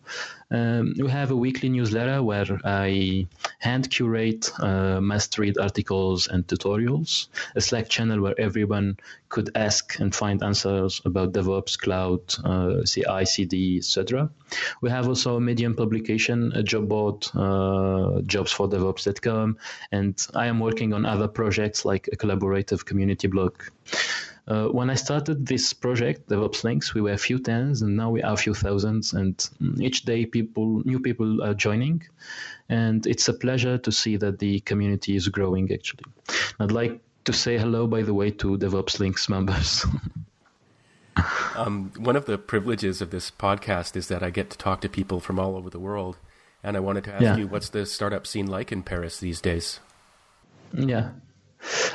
Um, 0.52 0.94
we 0.98 1.10
have 1.10 1.32
a 1.32 1.36
weekly 1.36 1.70
newsletter 1.70 2.22
where 2.22 2.60
I 2.66 3.28
hand 3.60 3.90
curate 3.90 4.52
uh, 4.60 5.00
must 5.00 5.38
read 5.38 5.58
articles 5.58 6.28
and 6.28 6.46
tutorials, 6.46 7.28
a 7.56 7.62
Slack 7.62 7.88
channel 7.88 8.20
where 8.22 8.40
everyone 8.40 8.98
could 9.30 9.50
ask 9.56 9.98
and 10.00 10.14
find 10.14 10.44
answers 10.44 11.02
about 11.06 11.32
DevOps, 11.32 11.80
cloud, 11.80 12.22
uh, 12.44 12.84
CI, 12.86 13.26
CD, 13.26 13.78
etc. 13.78 14.30
We 14.82 14.90
have 14.90 15.08
also 15.08 15.38
a 15.38 15.42
Medium 15.42 15.74
publication, 15.74 16.52
a 16.54 16.64
job 16.64 16.90
board, 16.90 17.26
uh, 17.34 18.20
jobsfordevops.com, 18.28 19.58
and 19.94 20.28
I 20.36 20.48
am 20.48 20.60
working 20.60 20.94
on 20.94 21.06
other 21.06 21.30
projects 21.30 21.86
like 21.86 22.10
a 22.12 22.18
collaborative 22.18 22.84
community 22.84 23.28
blog. 23.28 23.54
Uh, 24.48 24.68
when 24.68 24.90
I 24.90 24.96
started 24.96 25.46
this 25.46 25.72
project, 25.72 26.28
DevOps 26.28 26.64
Links, 26.64 26.94
we 26.94 27.02
were 27.02 27.12
a 27.12 27.18
few 27.18 27.40
tens, 27.40 27.82
and 27.82 27.96
now 27.96 28.10
we 28.10 28.24
are 28.24 28.34
a 28.34 28.38
few 28.38 28.54
thousands. 28.54 29.14
And 29.14 29.48
each 29.80 30.04
day, 30.04 30.26
people, 30.26 30.82
new 30.84 31.00
people 31.00 31.44
are 31.44 31.54
joining, 31.54 32.04
and 32.68 33.06
it's 33.06 33.28
a 33.28 33.34
pleasure 33.34 33.78
to 33.78 33.92
see 33.92 34.18
that 34.18 34.40
the 34.40 34.60
community 34.62 35.16
is 35.16 35.28
growing. 35.28 35.72
Actually, 35.72 36.06
I'd 36.60 36.72
like 36.72 37.00
to 37.26 37.34
say 37.34 37.58
hello, 37.58 37.86
by 37.86 38.02
the 38.02 38.14
way, 38.14 38.32
to 38.32 38.58
DevOps 38.58 39.00
Links 39.00 39.30
members. 39.30 39.86
um, 41.56 41.92
one 41.98 42.16
of 42.16 42.26
the 42.26 42.38
privileges 42.38 43.02
of 43.02 43.12
this 43.12 43.30
podcast 43.30 43.96
is 43.96 44.08
that 44.08 44.24
I 44.24 44.32
get 44.32 44.50
to 44.50 44.58
talk 44.58 44.82
to 44.82 44.90
people 44.90 45.20
from 45.20 45.40
all 45.40 45.56
over 45.56 45.70
the 45.70 45.80
world, 45.80 46.18
and 46.64 46.76
I 46.76 46.80
wanted 46.80 47.04
to 47.06 47.14
ask 47.14 47.24
yeah. 47.24 47.38
you, 47.38 47.48
what's 47.48 47.70
the 47.70 47.86
startup 47.86 48.26
scene 48.26 48.48
like 48.48 48.72
in 48.72 48.82
Paris 48.82 49.20
these 49.20 49.40
days? 49.40 49.80
Yeah, 50.74 51.12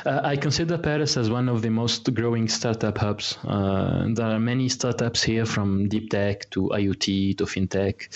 uh, 0.05 0.21
I 0.23 0.37
consider 0.37 0.77
Paris 0.77 1.17
as 1.17 1.29
one 1.29 1.49
of 1.49 1.61
the 1.61 1.69
most 1.69 2.13
growing 2.13 2.47
startup 2.47 2.97
hubs. 2.97 3.37
Uh, 3.43 4.07
there 4.09 4.27
are 4.27 4.39
many 4.39 4.69
startups 4.69 5.23
here 5.23 5.45
from 5.45 5.89
deep 5.89 6.09
tech 6.09 6.49
to 6.51 6.69
IoT 6.69 7.37
to 7.37 7.45
fintech. 7.45 8.07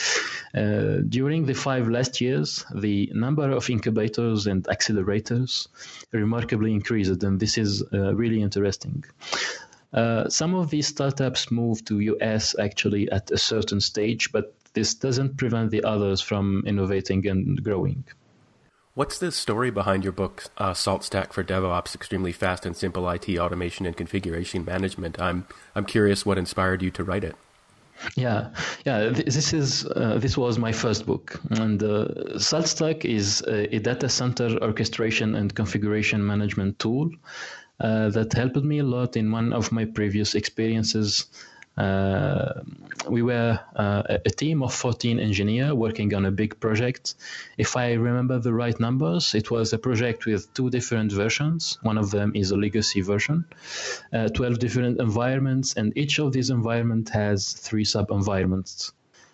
Uh, 0.53 1.01
during 1.07 1.45
the 1.45 1.53
five 1.53 1.87
last 1.87 2.21
years, 2.21 2.65
the 2.73 3.11
number 3.13 3.51
of 3.51 3.69
incubators 3.69 4.47
and 4.47 4.63
accelerators 4.65 5.67
remarkably 6.11 6.71
increased, 6.71 7.23
and 7.23 7.39
this 7.39 7.57
is 7.57 7.83
uh, 7.93 8.13
really 8.15 8.41
interesting. 8.41 9.03
Uh, 9.93 10.29
some 10.29 10.53
of 10.53 10.69
these 10.69 10.87
startups 10.87 11.51
move 11.51 11.83
to 11.85 11.99
US 11.99 12.55
actually 12.57 13.11
at 13.11 13.29
a 13.31 13.37
certain 13.37 13.81
stage, 13.81 14.31
but 14.31 14.53
this 14.73 14.93
doesn't 14.95 15.37
prevent 15.37 15.71
the 15.71 15.83
others 15.83 16.21
from 16.21 16.63
innovating 16.65 17.27
and 17.27 17.61
growing. 17.61 18.05
What's 18.93 19.19
the 19.19 19.31
story 19.31 19.71
behind 19.71 20.03
your 20.03 20.11
book, 20.11 20.43
uh, 20.57 20.73
Salt 20.73 21.05
Stack 21.05 21.31
for 21.31 21.45
DevOps: 21.45 21.95
Extremely 21.95 22.33
Fast 22.33 22.65
and 22.65 22.75
Simple 22.75 23.09
IT 23.09 23.29
Automation 23.39 23.85
and 23.85 23.95
Configuration 23.95 24.65
Management? 24.65 25.17
I'm 25.17 25.47
I'm 25.75 25.85
curious 25.85 26.25
what 26.25 26.37
inspired 26.37 26.81
you 26.81 26.91
to 26.91 27.03
write 27.05 27.23
it. 27.23 27.37
Yeah, 28.17 28.49
yeah. 28.85 29.07
This 29.09 29.53
is 29.53 29.85
uh, 29.85 30.17
this 30.17 30.37
was 30.37 30.59
my 30.59 30.73
first 30.73 31.05
book, 31.05 31.39
and 31.51 31.81
uh, 31.81 32.07
SaltStack 32.35 33.05
is 33.05 33.41
a, 33.47 33.75
a, 33.75 33.79
data 33.79 34.09
center 34.09 34.57
orchestration 34.61 35.35
and 35.35 35.55
configuration 35.55 36.25
management 36.25 36.77
tool 36.79 37.11
uh, 37.79 38.09
that 38.09 38.33
helped 38.33 38.57
me 38.57 38.79
a 38.79 38.83
lot 38.83 39.15
in 39.15 39.31
one 39.31 39.53
of 39.53 39.71
my 39.71 39.85
previous 39.85 40.35
experiences 40.35 41.27
we 41.77 43.21
were 43.21 43.59
uh, 43.75 44.03
a 44.07 44.29
team 44.29 44.63
of 44.63 44.73
14 44.73 45.19
engineers 45.19 45.73
working 45.73 46.13
on 46.13 46.25
a 46.25 46.31
big 46.31 46.59
project. 46.59 47.15
If 47.57 47.77
I 47.77 47.93
remember 47.93 48.39
the 48.39 48.53
right 48.53 48.79
numbers, 48.79 49.33
it 49.35 49.49
was 49.51 49.73
a 49.73 49.77
project 49.77 50.25
with 50.25 50.53
two 50.53 50.69
different 50.69 51.11
versions. 51.11 51.77
One 51.81 51.97
of 51.97 52.11
them 52.11 52.33
is 52.35 52.51
a 52.51 52.57
legacy 52.57 53.01
version, 53.01 53.45
uh, 54.13 54.29
12 54.29 54.59
different 54.59 54.99
environments, 54.99 55.73
and 55.75 55.97
each 55.97 56.19
of 56.19 56.33
these 56.33 56.49
environments 56.49 57.11
has 57.11 57.53
three 57.53 57.85
sub 57.85 58.11
environments 58.11 58.91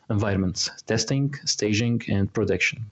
environments 0.09 0.69
testing, 0.85 1.35
staging, 1.43 2.01
and 2.07 2.31
production. 2.33 2.85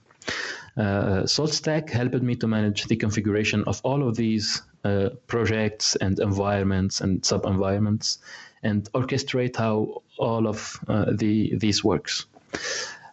Uh, 0.76 1.22
SaltStack 1.24 1.88
helped 1.88 2.20
me 2.22 2.36
to 2.36 2.46
manage 2.46 2.84
the 2.84 2.96
configuration 2.96 3.64
of 3.64 3.80
all 3.82 4.06
of 4.06 4.16
these 4.16 4.60
uh, 4.84 5.08
projects 5.26 5.96
and 5.96 6.18
environments 6.20 7.00
and 7.00 7.24
sub 7.24 7.46
environments 7.46 8.18
and 8.66 8.90
orchestrate 8.92 9.56
how 9.56 10.02
all 10.18 10.46
of 10.46 10.80
uh, 10.88 11.06
the 11.12 11.56
these 11.56 11.82
works. 11.84 12.26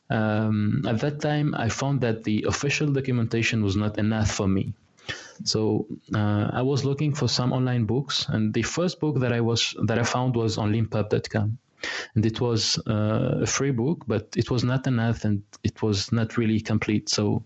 Um, 0.09 0.83
at 0.87 0.99
that 0.99 1.21
time, 1.21 1.55
I 1.55 1.69
found 1.69 2.01
that 2.01 2.23
the 2.23 2.45
official 2.47 2.91
documentation 2.91 3.63
was 3.63 3.75
not 3.75 3.97
enough 3.97 4.31
for 4.31 4.47
me. 4.47 4.73
So 5.43 5.87
uh, 6.13 6.49
I 6.53 6.61
was 6.61 6.85
looking 6.85 7.13
for 7.13 7.27
some 7.27 7.51
online 7.51 7.85
books, 7.85 8.27
and 8.29 8.53
the 8.53 8.61
first 8.61 8.99
book 8.99 9.19
that 9.19 9.33
I 9.33 9.41
was 9.41 9.75
that 9.83 9.99
I 9.99 10.03
found 10.03 10.35
was 10.35 10.57
on 10.57 10.71
leanpub.com, 10.71 11.57
and 12.15 12.25
it 12.25 12.39
was 12.39 12.79
uh, 12.87 13.41
a 13.41 13.45
free 13.45 13.71
book, 13.71 14.03
but 14.07 14.27
it 14.35 14.49
was 14.51 14.63
not 14.63 14.87
enough, 14.87 15.25
and 15.25 15.43
it 15.63 15.81
was 15.81 16.11
not 16.11 16.37
really 16.37 16.59
complete. 16.61 17.09
So 17.09 17.43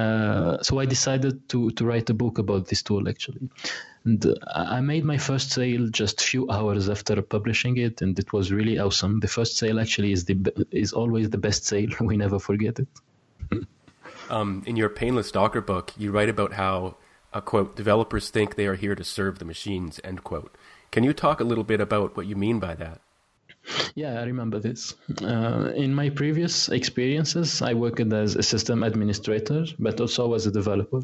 uh, 0.00 0.62
so 0.62 0.78
I 0.78 0.86
decided 0.86 1.48
to 1.50 1.70
to 1.76 1.84
write 1.84 2.08
a 2.10 2.14
book 2.14 2.38
about 2.38 2.66
this 2.68 2.82
tool 2.82 3.08
actually. 3.08 3.48
And 4.04 4.24
uh, 4.24 4.34
I 4.56 4.80
made 4.80 5.04
my 5.04 5.18
first 5.18 5.50
sale 5.52 5.88
just 5.88 6.22
a 6.22 6.24
few 6.24 6.50
hours 6.50 6.88
after 6.88 7.20
publishing 7.22 7.76
it, 7.76 8.00
and 8.02 8.18
it 8.18 8.32
was 8.32 8.50
really 8.50 8.78
awesome. 8.78 9.20
The 9.20 9.28
first 9.28 9.58
sale 9.58 9.78
actually 9.78 10.12
is 10.12 10.24
the 10.24 10.36
is 10.70 10.92
always 10.92 11.30
the 11.30 11.38
best 11.38 11.66
sale. 11.66 11.90
We 12.10 12.16
never 12.16 12.38
forget 12.38 12.78
it. 12.84 12.88
um, 14.30 14.62
in 14.66 14.76
your 14.76 14.88
Painless 14.88 15.30
Docker 15.30 15.60
book, 15.60 15.92
you 15.98 16.12
write 16.12 16.30
about 16.30 16.52
how, 16.54 16.96
uh, 17.34 17.40
quote, 17.40 17.76
developers 17.76 18.30
think 18.30 18.54
they 18.54 18.66
are 18.66 18.76
here 18.76 18.94
to 18.94 19.04
serve 19.04 19.38
the 19.38 19.44
machines, 19.44 20.00
end 20.02 20.24
quote. 20.24 20.56
Can 20.90 21.04
you 21.04 21.12
talk 21.12 21.40
a 21.40 21.44
little 21.44 21.64
bit 21.64 21.80
about 21.80 22.16
what 22.16 22.26
you 22.26 22.36
mean 22.36 22.58
by 22.58 22.74
that? 22.74 23.00
Yeah, 23.94 24.20
I 24.20 24.24
remember 24.24 24.58
this. 24.58 24.94
Uh, 25.22 25.72
in 25.74 25.94
my 25.94 26.10
previous 26.10 26.68
experiences, 26.68 27.62
I 27.62 27.74
worked 27.74 28.12
as 28.12 28.36
a 28.36 28.42
system 28.42 28.82
administrator, 28.82 29.66
but 29.78 30.00
also 30.00 30.34
as 30.34 30.46
a 30.46 30.50
developer. 30.50 31.02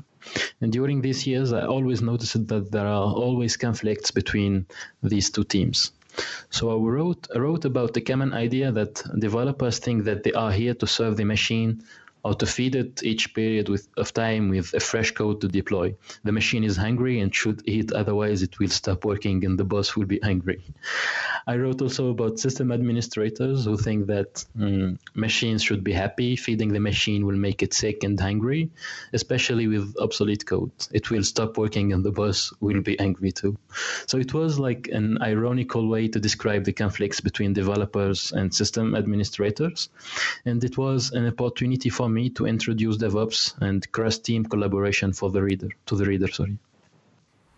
And 0.61 0.73
during 0.73 1.01
these 1.01 1.27
years, 1.27 1.53
I 1.53 1.67
always 1.67 2.01
noticed 2.01 2.47
that 2.49 2.71
there 2.73 2.87
are 2.87 3.13
always 3.13 3.57
conflicts 3.57 4.11
between 4.11 4.67
these 5.03 5.31
two 5.31 5.45
teams. 5.45 5.93
So 6.51 6.71
I 6.71 6.77
wrote, 6.77 7.29
wrote 7.35 7.65
about 7.65 7.93
the 7.93 8.01
common 8.01 8.33
idea 8.33 8.73
that 8.73 9.03
developers 9.19 9.79
think 9.79 10.05
that 10.05 10.23
they 10.23 10.33
are 10.33 10.53
here 10.53 10.75
to 10.75 10.87
serve 10.87 11.17
the 11.17 11.25
machine 11.25 11.83
or 12.27 12.35
to 12.35 12.47
feed 12.47 12.75
it 12.75 13.05
each 13.05 13.35
period 13.35 13.69
with, 13.69 13.87
of 13.97 14.13
time 14.13 14.49
with 14.49 14.75
a 14.75 14.81
fresh 14.81 15.13
code 15.13 15.41
to 15.41 15.49
deploy. 15.49 15.95
The 16.25 16.33
machine 16.33 16.65
is 16.65 16.77
hungry 16.77 17.21
and 17.21 17.33
should 17.33 17.63
eat, 17.67 17.93
otherwise 17.93 18.43
it 18.43 18.59
will 18.59 18.69
stop 18.69 19.05
working 19.05 19.45
and 19.45 19.57
the 19.57 19.65
boss 19.65 19.95
will 19.95 20.07
be 20.07 20.21
angry. 20.23 20.61
I 21.49 21.57
wrote 21.57 21.81
also 21.81 22.11
about 22.11 22.41
system 22.41 22.73
administrators 22.73 23.67
who 23.67 23.77
think 23.77 24.07
that 24.09 24.45
um, 24.61 24.99
machines 25.15 25.63
should 25.63 25.85
be 25.85 25.93
happy. 25.93 26.35
Feeding 26.35 26.73
the 26.73 26.81
machine 26.81 27.25
will 27.25 27.37
make 27.37 27.63
it 27.63 27.73
sick 27.73 28.03
and 28.03 28.19
hungry, 28.19 28.71
especially 29.13 29.69
with 29.69 29.95
obsolete 30.01 30.45
code. 30.45 30.73
It 30.91 31.09
will 31.11 31.23
stop 31.23 31.57
working 31.57 31.93
and 31.93 32.05
the 32.05 32.11
boss 32.11 32.53
will 32.61 32.81
be 32.81 32.99
angry 32.99 33.31
too. 33.31 33.57
So 34.07 34.19
it 34.19 34.35
was 34.35 34.59
like 34.59 34.89
an 34.93 35.19
ironical 35.23 35.89
way 35.89 36.09
to 36.09 36.19
describe 36.19 36.65
the 36.65 36.73
conflicts 36.73 37.21
between 37.21 37.53
developers 37.53 38.33
and 38.33 38.53
system 38.53 38.97
administrators. 38.97 39.89
And 40.45 40.65
it 40.65 40.77
was 40.77 41.13
an 41.13 41.29
opportunity 41.29 41.91
for 41.91 42.09
me 42.09 42.31
to 42.31 42.47
introduce 42.47 42.97
DevOps 42.97 43.55
and 43.61 43.91
cross-team 43.93 44.47
collaboration 44.47 45.13
for 45.13 45.31
the 45.31 45.45
reader 45.45 45.69
to 45.87 45.95
the 45.95 46.07
reader. 46.07 46.27
Sorry. 46.27 46.59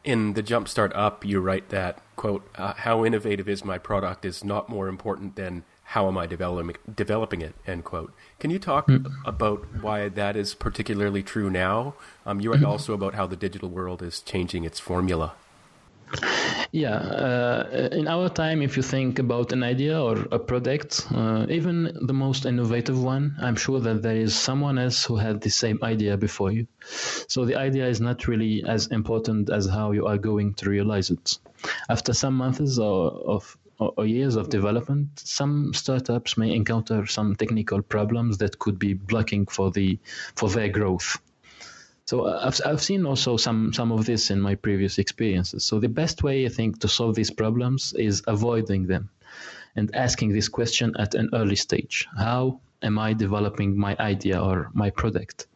In 0.05 0.35
the 0.35 0.43
Jumpstart 0.43 0.93
Up, 0.95 1.25
you 1.25 1.41
write 1.41 1.69
that 1.71 2.01
quote: 2.17 2.49
uh, 2.57 2.75
"How 2.75 3.05
innovative 3.05 3.49
is 3.49 3.65
my 3.65 3.79
product 3.79 4.25
is 4.25 4.45
not 4.45 4.69
more 4.69 4.89
important 4.89 5.37
than 5.37 5.65
how 5.83 6.09
am 6.09 6.17
I 6.17 6.27
developing 6.27 6.77
developing 6.95 7.41
it." 7.43 7.55
End 7.67 7.85
quote. 7.85 8.13
Can 8.39 8.51
you 8.51 8.59
talk 8.59 8.87
mm. 8.89 9.11
about 9.25 9.67
why 9.83 10.09
that 10.09 10.37
is 10.37 10.55
particularly 10.55 11.23
true 11.23 11.51
now? 11.51 11.95
Um, 12.25 12.41
you 12.41 12.51
write 12.51 12.61
mm-hmm. 12.61 12.71
also 12.71 12.95
about 12.95 13.15
how 13.15 13.27
the 13.27 13.37
digital 13.37 13.69
world 13.69 14.03
is 14.03 14.21
changing 14.21 14.65
its 14.65 14.79
formula. 14.79 15.35
Yeah, 16.71 16.97
uh, 16.97 17.89
in 17.93 18.07
our 18.09 18.29
time, 18.29 18.61
if 18.61 18.77
you 18.77 18.83
think 18.83 19.19
about 19.19 19.53
an 19.53 19.63
idea 19.63 19.99
or 19.99 20.27
a 20.31 20.39
product, 20.39 21.07
uh, 21.15 21.47
even 21.49 21.97
the 22.03 22.13
most 22.13 22.45
innovative 22.45 23.03
one, 23.03 23.37
I'm 23.41 23.57
sure 23.57 23.81
that 23.81 24.03
there 24.03 24.17
is 24.17 24.35
someone 24.35 24.79
else 24.79 25.03
who 25.05 25.17
had 25.17 25.41
the 25.41 25.49
same 25.49 25.79
idea 25.83 26.19
before 26.19 26.53
you. 26.53 26.67
So 27.29 27.47
the 27.47 27.57
idea 27.57 27.87
is 27.87 28.03
not 28.03 28.29
really 28.29 28.65
as 28.65 28.89
important 28.89 29.49
as 29.49 29.67
how 29.67 29.93
you 29.93 30.07
are 30.07 30.19
going 30.19 30.55
to 30.55 30.69
realize 30.69 31.09
it. 31.11 31.39
After 31.89 32.13
some 32.13 32.35
months 32.35 32.79
or, 32.79 33.13
of 33.13 33.57
or 33.79 34.07
years 34.07 34.37
of 34.37 34.51
development, 34.51 35.09
some 35.21 35.73
startups 35.73 36.37
may 36.37 36.53
encounter 36.53 37.07
some 37.07 37.37
technical 37.37 37.81
problems 37.81 38.39
that 38.39 38.59
could 38.59 38.79
be 38.79 38.93
blocking 38.93 39.47
for 39.47 39.71
the 39.71 39.99
for 40.35 40.51
their 40.51 40.69
growth. 40.69 41.19
So 42.09 42.25
uh, 42.25 42.41
I've, 42.43 42.59
I've 42.65 42.83
seen 42.83 43.05
also 43.05 43.37
some, 43.37 43.75
some 43.75 43.93
of 43.93 44.07
this 44.07 44.31
in 44.31 44.41
my 44.41 44.55
previous 44.55 44.97
experiences. 44.97 45.63
So 45.63 45.79
the 45.79 45.91
best 45.91 46.23
way, 46.23 46.47
I 46.47 46.49
think, 46.49 46.81
to 46.81 46.89
solve 46.89 47.15
these 47.15 47.31
problems 47.31 47.93
is 47.93 48.23
avoiding 48.27 48.87
them 48.87 49.11
and 49.77 49.95
asking 49.95 50.33
this 50.33 50.49
question 50.49 50.95
at 50.99 51.15
an 51.15 51.29
early 51.35 51.57
stage. 51.57 52.09
How 52.17 52.61
am 52.81 52.99
I 52.99 53.13
developing 53.13 53.79
my 53.79 53.95
idea 54.01 54.43
or 54.43 54.71
my 54.73 54.89
product? 54.89 55.49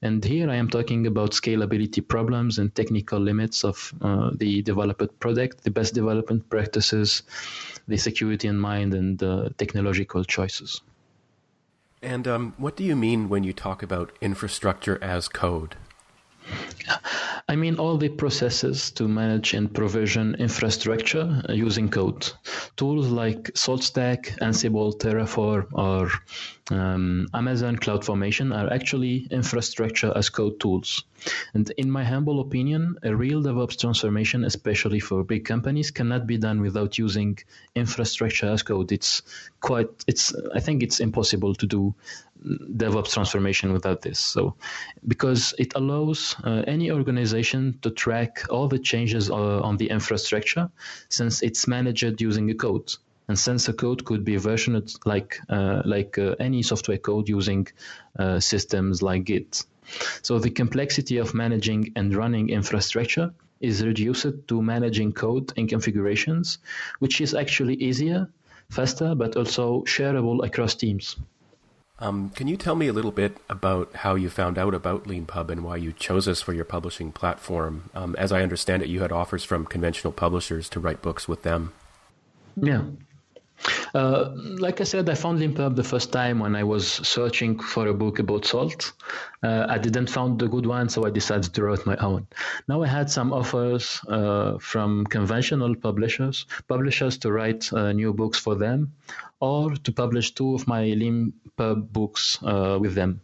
And 0.00 0.24
here 0.24 0.48
I 0.48 0.54
am 0.54 0.70
talking 0.70 1.08
about 1.08 1.32
scalability 1.32 2.06
problems 2.06 2.58
and 2.58 2.72
technical 2.72 3.18
limits 3.18 3.64
of 3.64 3.92
uh, 4.00 4.30
the 4.32 4.62
developed 4.62 5.18
product, 5.18 5.64
the 5.64 5.72
best 5.72 5.94
development 5.94 6.48
practices, 6.48 7.24
the 7.88 7.96
security 7.96 8.46
in 8.46 8.56
mind, 8.56 8.94
and 8.94 9.20
uh, 9.20 9.48
technological 9.58 10.22
choices. 10.22 10.80
And 12.00 12.28
um, 12.28 12.54
what 12.56 12.76
do 12.76 12.84
you 12.84 12.94
mean 12.94 13.28
when 13.28 13.42
you 13.42 13.52
talk 13.52 13.82
about 13.82 14.16
infrastructure 14.20 15.02
as 15.02 15.26
code? 15.26 15.74
I 17.48 17.56
mean 17.56 17.76
all 17.76 17.96
the 17.96 18.08
processes 18.08 18.90
to 18.92 19.08
manage 19.08 19.54
and 19.54 19.72
provision 19.72 20.34
infrastructure 20.34 21.42
using 21.48 21.88
code. 21.88 22.30
Tools 22.76 23.08
like 23.08 23.44
SaltStack, 23.54 24.38
Ansible, 24.40 24.98
Terraform, 24.98 25.66
or 25.72 26.10
um, 26.70 27.28
Amazon 27.32 27.76
CloudFormation 27.76 28.54
are 28.54 28.72
actually 28.72 29.26
infrastructure 29.30 30.12
as 30.14 30.28
code 30.28 30.60
tools. 30.60 31.04
And 31.54 31.70
in 31.76 31.90
my 31.90 32.04
humble 32.04 32.40
opinion, 32.40 32.96
a 33.02 33.14
real 33.14 33.42
DevOps 33.42 33.78
transformation, 33.80 34.44
especially 34.44 35.00
for 35.00 35.24
big 35.24 35.44
companies, 35.44 35.90
cannot 35.90 36.26
be 36.26 36.36
done 36.36 36.60
without 36.60 36.98
using 36.98 37.38
infrastructure 37.74 38.46
as 38.46 38.62
code. 38.62 38.92
It's 38.92 39.22
quite, 39.60 39.88
it's, 40.06 40.34
I 40.54 40.60
think 40.60 40.82
it's 40.82 41.00
impossible 41.00 41.54
to 41.54 41.66
do 41.66 41.94
DevOps 42.44 43.12
transformation 43.12 43.72
without 43.72 44.02
this. 44.02 44.18
So, 44.18 44.54
because 45.06 45.54
it 45.58 45.72
allows 45.74 46.36
uh, 46.44 46.62
any 46.66 46.90
organization 46.90 47.78
to 47.82 47.90
track 47.90 48.44
all 48.50 48.68
the 48.68 48.78
changes 48.78 49.30
uh, 49.30 49.60
on 49.60 49.76
the 49.76 49.90
infrastructure 49.90 50.70
since 51.08 51.42
it's 51.42 51.66
managed 51.66 52.20
using 52.20 52.50
a 52.50 52.54
code. 52.54 52.92
And 53.28 53.38
since 53.38 53.68
a 53.68 53.72
code 53.72 54.04
could 54.04 54.24
be 54.24 54.36
versioned 54.36 54.94
like 55.04 55.38
uh, 55.50 55.82
like 55.84 56.16
uh, 56.16 56.34
any 56.40 56.62
software 56.62 56.96
code 56.98 57.28
using 57.28 57.68
uh, 58.18 58.40
systems 58.40 59.02
like 59.02 59.24
Git. 59.24 59.64
So 60.22 60.38
the 60.38 60.50
complexity 60.50 61.18
of 61.18 61.34
managing 61.34 61.92
and 61.96 62.14
running 62.14 62.50
infrastructure 62.50 63.32
is 63.60 63.84
reduced 63.84 64.48
to 64.48 64.62
managing 64.62 65.12
code 65.12 65.52
and 65.56 65.68
configurations, 65.68 66.58
which 67.00 67.20
is 67.20 67.34
actually 67.34 67.74
easier, 67.74 68.28
faster, 68.70 69.14
but 69.14 69.36
also 69.36 69.82
shareable 69.82 70.44
across 70.46 70.74
teams. 70.74 71.16
Um, 72.00 72.30
can 72.30 72.46
you 72.46 72.56
tell 72.56 72.76
me 72.76 72.86
a 72.86 72.92
little 72.92 73.10
bit 73.10 73.38
about 73.48 73.92
how 73.96 74.14
you 74.14 74.30
found 74.30 74.56
out 74.56 74.72
about 74.72 75.04
LeanPub 75.04 75.50
and 75.50 75.64
why 75.64 75.76
you 75.76 75.92
chose 75.92 76.28
us 76.28 76.40
for 76.40 76.52
your 76.52 76.64
publishing 76.64 77.10
platform? 77.10 77.90
Um, 77.94 78.14
as 78.16 78.30
I 78.30 78.42
understand 78.42 78.82
it, 78.82 78.88
you 78.88 79.00
had 79.00 79.10
offers 79.10 79.42
from 79.42 79.66
conventional 79.66 80.12
publishers 80.12 80.68
to 80.70 80.80
write 80.80 81.02
books 81.02 81.26
with 81.26 81.42
them. 81.42 81.72
Yeah. 82.56 82.82
Uh, 83.94 84.30
like 84.58 84.80
I 84.80 84.84
said, 84.84 85.08
I 85.08 85.14
found 85.14 85.38
LeanPub 85.38 85.76
the 85.76 85.84
first 85.84 86.12
time 86.12 86.38
when 86.38 86.54
I 86.54 86.64
was 86.64 86.86
searching 86.86 87.58
for 87.58 87.86
a 87.86 87.94
book 87.94 88.18
about 88.18 88.44
salt. 88.44 88.92
Uh, 89.42 89.66
I 89.68 89.78
didn't 89.78 90.08
find 90.08 90.40
a 90.42 90.48
good 90.48 90.66
one, 90.66 90.88
so 90.88 91.06
I 91.06 91.10
decided 91.10 91.54
to 91.54 91.62
write 91.62 91.86
my 91.86 91.96
own. 91.96 92.26
Now 92.68 92.82
I 92.82 92.86
had 92.86 93.10
some 93.10 93.32
offers 93.32 94.00
uh, 94.08 94.58
from 94.58 95.06
conventional 95.06 95.74
publishers, 95.74 96.46
publishers 96.68 97.18
to 97.18 97.32
write 97.32 97.72
uh, 97.72 97.92
new 97.92 98.12
books 98.12 98.38
for 98.38 98.54
them, 98.54 98.92
or 99.40 99.74
to 99.74 99.92
publish 99.92 100.32
two 100.32 100.54
of 100.54 100.66
my 100.66 100.82
LeanPub 100.82 101.92
books 101.92 102.38
uh, 102.42 102.78
with 102.80 102.94
them. 102.94 103.20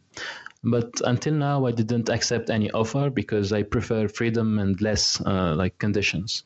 But 0.64 1.03
until 1.05 1.35
now, 1.35 1.66
I 1.66 1.72
didn't 1.72 2.09
accept 2.09 2.48
any 2.48 2.70
offer 2.70 3.11
because 3.11 3.53
I 3.53 3.62
prefer 3.62 4.09
freedom 4.09 4.59
and 4.59 4.81
less 4.81 5.20
uh, 5.20 5.55
like 5.55 5.79
conditions. 5.79 6.44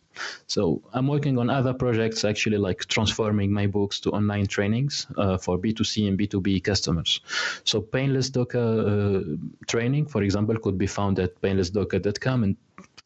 So 0.49 0.83
I'm 0.93 1.07
working 1.07 1.39
on 1.39 1.49
other 1.49 1.73
projects 1.73 2.25
actually, 2.25 2.59
like 2.59 2.87
transforming 2.87 3.53
my 3.53 3.69
books 3.69 4.01
to 4.01 4.11
online 4.11 4.49
trainings 4.49 5.07
uh, 5.17 5.39
for 5.39 5.57
B2C 5.57 6.09
and 6.09 6.19
B2B 6.19 6.65
customers. 6.65 7.21
So 7.63 7.81
painless 7.81 8.31
Docker 8.31 8.59
uh, 8.59 9.21
training, 9.69 10.07
for 10.07 10.23
example, 10.25 10.59
could 10.59 10.77
be 10.77 10.89
found 10.89 11.21
at 11.21 11.41
painlessdocker.com, 11.41 12.43
and 12.43 12.57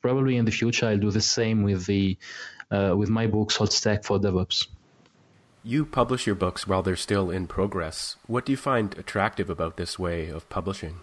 probably 0.00 0.38
in 0.38 0.46
the 0.46 0.50
future 0.50 0.86
I'll 0.86 0.98
do 0.98 1.10
the 1.10 1.20
same 1.20 1.62
with 1.62 1.84
the 1.84 2.16
uh, 2.70 2.94
with 2.96 3.10
my 3.10 3.26
book 3.26 3.50
SaltStack 3.50 4.06
for 4.06 4.18
DevOps. 4.18 4.66
You 5.64 5.84
publish 5.84 6.26
your 6.26 6.34
books 6.34 6.66
while 6.66 6.82
they're 6.82 6.96
still 6.96 7.30
in 7.30 7.46
progress. 7.46 8.16
What 8.26 8.44
do 8.44 8.52
you 8.52 8.56
find 8.56 8.98
attractive 8.98 9.48
about 9.48 9.76
this 9.76 9.96
way 9.96 10.28
of 10.28 10.48
publishing? 10.48 10.96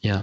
Yeah, 0.00 0.22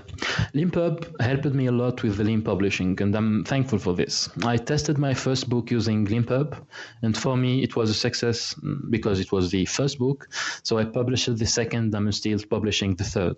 LeanPub 0.53 1.19
helped 1.19 1.53
me 1.53 1.65
a 1.65 1.71
lot 1.71 2.01
with 2.03 2.15
the 2.15 2.23
Lean 2.23 2.41
publishing, 2.41 3.01
and 3.01 3.13
I'm 3.13 3.43
thankful 3.43 3.79
for 3.79 3.93
this. 3.93 4.29
I 4.45 4.55
tested 4.55 4.97
my 4.97 5.13
first 5.13 5.49
book 5.49 5.71
using 5.71 6.05
LeanPub, 6.07 6.55
and 7.01 7.17
for 7.17 7.35
me, 7.35 7.63
it 7.63 7.75
was 7.75 7.89
a 7.89 7.93
success 7.93 8.55
because 8.89 9.19
it 9.19 9.33
was 9.33 9.51
the 9.51 9.65
first 9.65 9.99
book. 9.99 10.29
So 10.63 10.77
I 10.77 10.85
published 10.85 11.37
the 11.37 11.45
second, 11.45 11.93
I'm 11.95 12.09
still 12.13 12.39
publishing 12.49 12.95
the 12.95 13.03
third. 13.03 13.35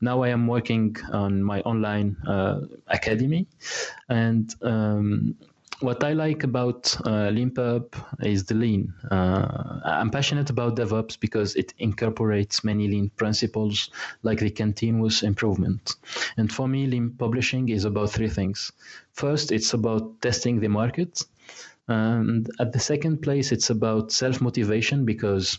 Now 0.00 0.22
I 0.22 0.28
am 0.28 0.46
working 0.46 0.94
on 1.10 1.42
my 1.42 1.60
online 1.62 2.16
uh, 2.28 2.60
academy, 2.86 3.48
and 4.08 4.54
um, 4.62 5.34
what 5.82 6.04
I 6.04 6.12
like 6.12 6.44
about 6.44 6.96
uh, 7.04 7.30
LeanPub 7.30 7.92
is 8.22 8.44
the 8.44 8.54
lean. 8.54 8.94
Uh, 9.10 9.80
I'm 9.84 10.10
passionate 10.10 10.50
about 10.50 10.76
DevOps 10.76 11.18
because 11.18 11.56
it 11.56 11.74
incorporates 11.78 12.64
many 12.64 12.88
lean 12.88 13.10
principles 13.10 13.90
like 14.22 14.38
the 14.38 14.50
continuous 14.50 15.22
improvement. 15.22 15.96
And 16.36 16.52
for 16.52 16.68
me, 16.68 16.86
lean 16.86 17.10
publishing 17.10 17.68
is 17.68 17.84
about 17.84 18.10
three 18.10 18.28
things. 18.28 18.72
First, 19.12 19.52
it's 19.52 19.74
about 19.74 20.20
testing 20.22 20.60
the 20.60 20.68
market. 20.68 21.24
And 21.88 22.48
at 22.60 22.72
the 22.72 22.80
second 22.80 23.22
place, 23.22 23.52
it's 23.52 23.70
about 23.70 24.12
self 24.12 24.40
motivation 24.40 25.04
because 25.04 25.58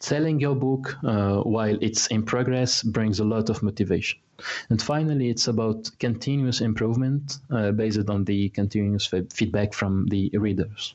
selling 0.00 0.40
your 0.40 0.54
book 0.54 0.96
uh, 1.04 1.38
while 1.42 1.78
it's 1.80 2.08
in 2.08 2.24
progress 2.24 2.82
brings 2.82 3.20
a 3.20 3.24
lot 3.24 3.50
of 3.50 3.62
motivation. 3.62 4.18
And 4.70 4.80
finally, 4.80 5.28
it's 5.28 5.48
about 5.48 5.90
continuous 5.98 6.60
improvement 6.60 7.38
uh, 7.50 7.72
based 7.72 8.08
on 8.08 8.24
the 8.24 8.48
continuous 8.50 9.12
f- 9.12 9.32
feedback 9.32 9.74
from 9.74 10.06
the 10.08 10.30
readers. 10.34 10.94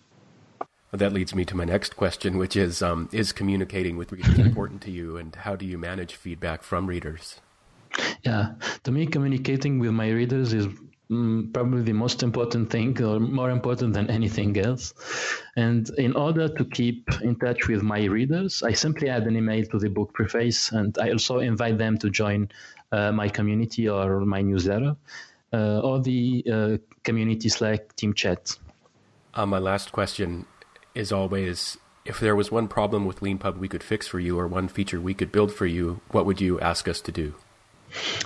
That 0.94 1.14
leads 1.14 1.34
me 1.34 1.46
to 1.46 1.56
my 1.56 1.64
next 1.64 1.96
question, 1.96 2.38
which 2.38 2.58
is 2.58 2.82
um, 2.82 3.08
Is 3.14 3.32
communicating 3.32 3.96
with 3.96 4.12
readers 4.12 4.38
important 4.48 4.82
to 4.82 4.92
you, 4.92 5.18
and 5.18 5.34
how 5.34 5.56
do 5.56 5.66
you 5.66 5.78
manage 5.78 6.16
feedback 6.16 6.64
from 6.64 6.86
readers? 6.86 7.40
Yeah, 8.24 8.54
to 8.84 8.92
me, 8.92 9.06
communicating 9.08 9.80
with 9.80 9.92
my 9.92 10.10
readers 10.10 10.54
is 10.54 10.68
mm, 11.10 11.54
probably 11.54 11.84
the 11.84 11.94
most 11.94 12.24
important 12.24 12.70
thing, 12.70 13.02
or 13.02 13.22
more 13.22 13.52
important 13.52 13.94
than 13.94 14.10
anything 14.10 14.58
else. 14.58 14.94
And 15.56 15.90
in 15.98 16.14
order 16.14 16.50
to 16.50 16.66
keep 16.66 17.10
in 17.22 17.38
touch 17.38 17.70
with 17.70 17.84
my 17.84 18.04
readers, 18.06 18.62
I 18.62 18.74
simply 18.74 19.08
add 19.08 19.24
an 19.24 19.38
email 19.38 19.66
to 19.68 19.80
the 19.80 19.90
book 19.90 20.14
preface, 20.14 20.74
and 20.74 20.98
I 20.98 21.12
also 21.12 21.40
invite 21.40 21.78
them 21.78 21.98
to 22.00 22.10
join 22.10 22.50
my 22.92 23.30
community 23.30 23.88
or 23.88 24.22
my 24.26 24.42
newsletter 24.42 24.96
uh, 25.54 25.80
or 25.80 26.00
the 26.00 26.44
uh, 26.52 26.78
community 27.04 27.50
Slack 27.50 27.96
team 27.96 28.14
chat. 28.14 28.58
Uh, 29.34 29.46
my 29.46 29.60
last 29.60 29.92
question 29.92 30.46
is 30.94 31.12
always 31.12 31.78
if 32.06 32.20
there 32.20 32.36
was 32.36 32.52
one 32.52 32.68
problem 32.68 33.06
with 33.06 33.20
LeanPub 33.20 33.58
we 33.58 33.68
could 33.68 33.84
fix 33.84 34.08
for 34.08 34.20
you 34.20 34.38
or 34.40 34.48
one 34.48 34.68
feature 34.68 35.00
we 35.00 35.14
could 35.14 35.32
build 35.32 35.54
for 35.54 35.66
you, 35.66 36.02
what 36.10 36.26
would 36.26 36.42
you 36.42 36.60
ask 36.60 36.88
us 36.88 37.00
to 37.02 37.12
do? 37.12 37.36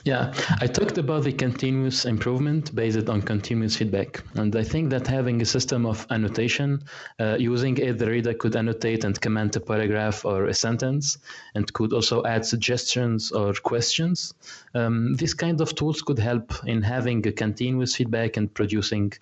Yeah, 0.04 0.34
I 0.62 0.68
talked 0.68 0.98
about 0.98 1.24
the 1.24 1.34
continuous 1.34 2.06
improvement 2.06 2.76
based 2.76 3.10
on 3.10 3.22
continuous 3.22 3.76
feedback. 3.76 4.24
And 4.36 4.56
I 4.56 4.64
think 4.64 4.90
that 4.92 5.08
having 5.08 5.42
a 5.42 5.46
system 5.46 5.86
of 5.86 6.06
annotation, 6.10 6.84
uh, 7.20 7.38
using 7.40 7.78
it, 7.78 7.98
the 7.98 8.08
reader 8.08 8.34
could 8.34 8.56
annotate 8.56 9.04
and 9.04 9.20
comment 9.20 9.56
a 9.56 9.60
paragraph 9.60 10.26
or 10.26 10.46
a 10.46 10.54
sentence, 10.54 11.18
and 11.56 11.72
could 11.74 11.94
also 11.94 12.24
add 12.24 12.46
suggestions 12.46 13.32
or 13.32 13.54
questions. 13.54 14.34
Um, 14.74 15.16
these 15.16 15.34
kind 15.34 15.62
of 15.62 15.74
tools 15.76 16.02
could 16.02 16.20
help 16.20 16.54
in 16.66 16.82
having 16.82 17.26
a 17.28 17.32
continuous 17.32 17.96
feedback 17.96 18.38
and 18.38 18.54
producing 18.54 19.14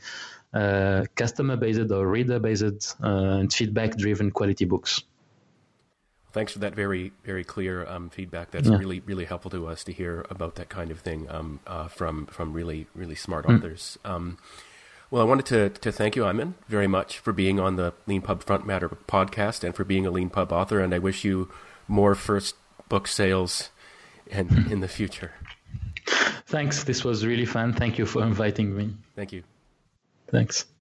uh, 0.53 1.05
customer 1.15 1.57
based 1.57 1.91
or 1.91 2.07
reader 2.07 2.39
based 2.39 2.95
uh, 3.03 3.07
and 3.39 3.51
feedback 3.51 3.97
driven 3.97 4.31
quality 4.31 4.65
books. 4.65 5.03
Thanks 6.33 6.51
for 6.51 6.59
that 6.59 6.73
very 6.75 7.13
very 7.23 7.43
clear 7.43 7.85
um, 7.85 8.09
feedback. 8.09 8.51
That's 8.51 8.67
yeah. 8.67 8.77
really 8.77 8.99
really 9.01 9.25
helpful 9.25 9.51
to 9.51 9.67
us 9.67 9.83
to 9.85 9.93
hear 9.93 10.25
about 10.29 10.55
that 10.55 10.67
kind 10.67 10.89
of 10.89 10.99
thing 10.99 11.29
um, 11.29 11.59
uh, 11.67 11.87
from 11.87 12.25
from 12.25 12.53
really 12.53 12.87
really 12.95 13.15
smart 13.15 13.45
mm. 13.45 13.55
authors. 13.57 13.99
Um, 14.03 14.37
well, 15.11 15.21
I 15.21 15.25
wanted 15.25 15.45
to 15.45 15.69
to 15.69 15.91
thank 15.91 16.15
you, 16.15 16.23
Ayman, 16.23 16.55
very 16.67 16.87
much 16.87 17.19
for 17.19 17.33
being 17.33 17.59
on 17.59 17.75
the 17.75 17.93
LeanPub 18.07 18.41
Front 18.41 18.65
Matter 18.65 18.89
podcast 18.89 19.63
and 19.63 19.75
for 19.75 19.83
being 19.83 20.07
a 20.07 20.11
LeanPub 20.11 20.51
author. 20.51 20.79
And 20.79 20.91
I 20.91 20.97
wish 20.97 21.23
you 21.23 21.51
more 21.87 22.15
first 22.15 22.55
book 22.89 23.07
sales 23.07 23.69
in 24.25 24.71
in 24.71 24.79
the 24.79 24.87
future. 24.87 25.33
Thanks. 26.47 26.83
This 26.83 27.03
was 27.03 27.25
really 27.25 27.45
fun. 27.45 27.73
Thank 27.73 27.99
you 27.99 28.07
for 28.07 28.23
inviting 28.23 28.75
me. 28.75 28.95
Thank 29.15 29.33
you. 29.33 29.43
Thanks. 30.31 30.65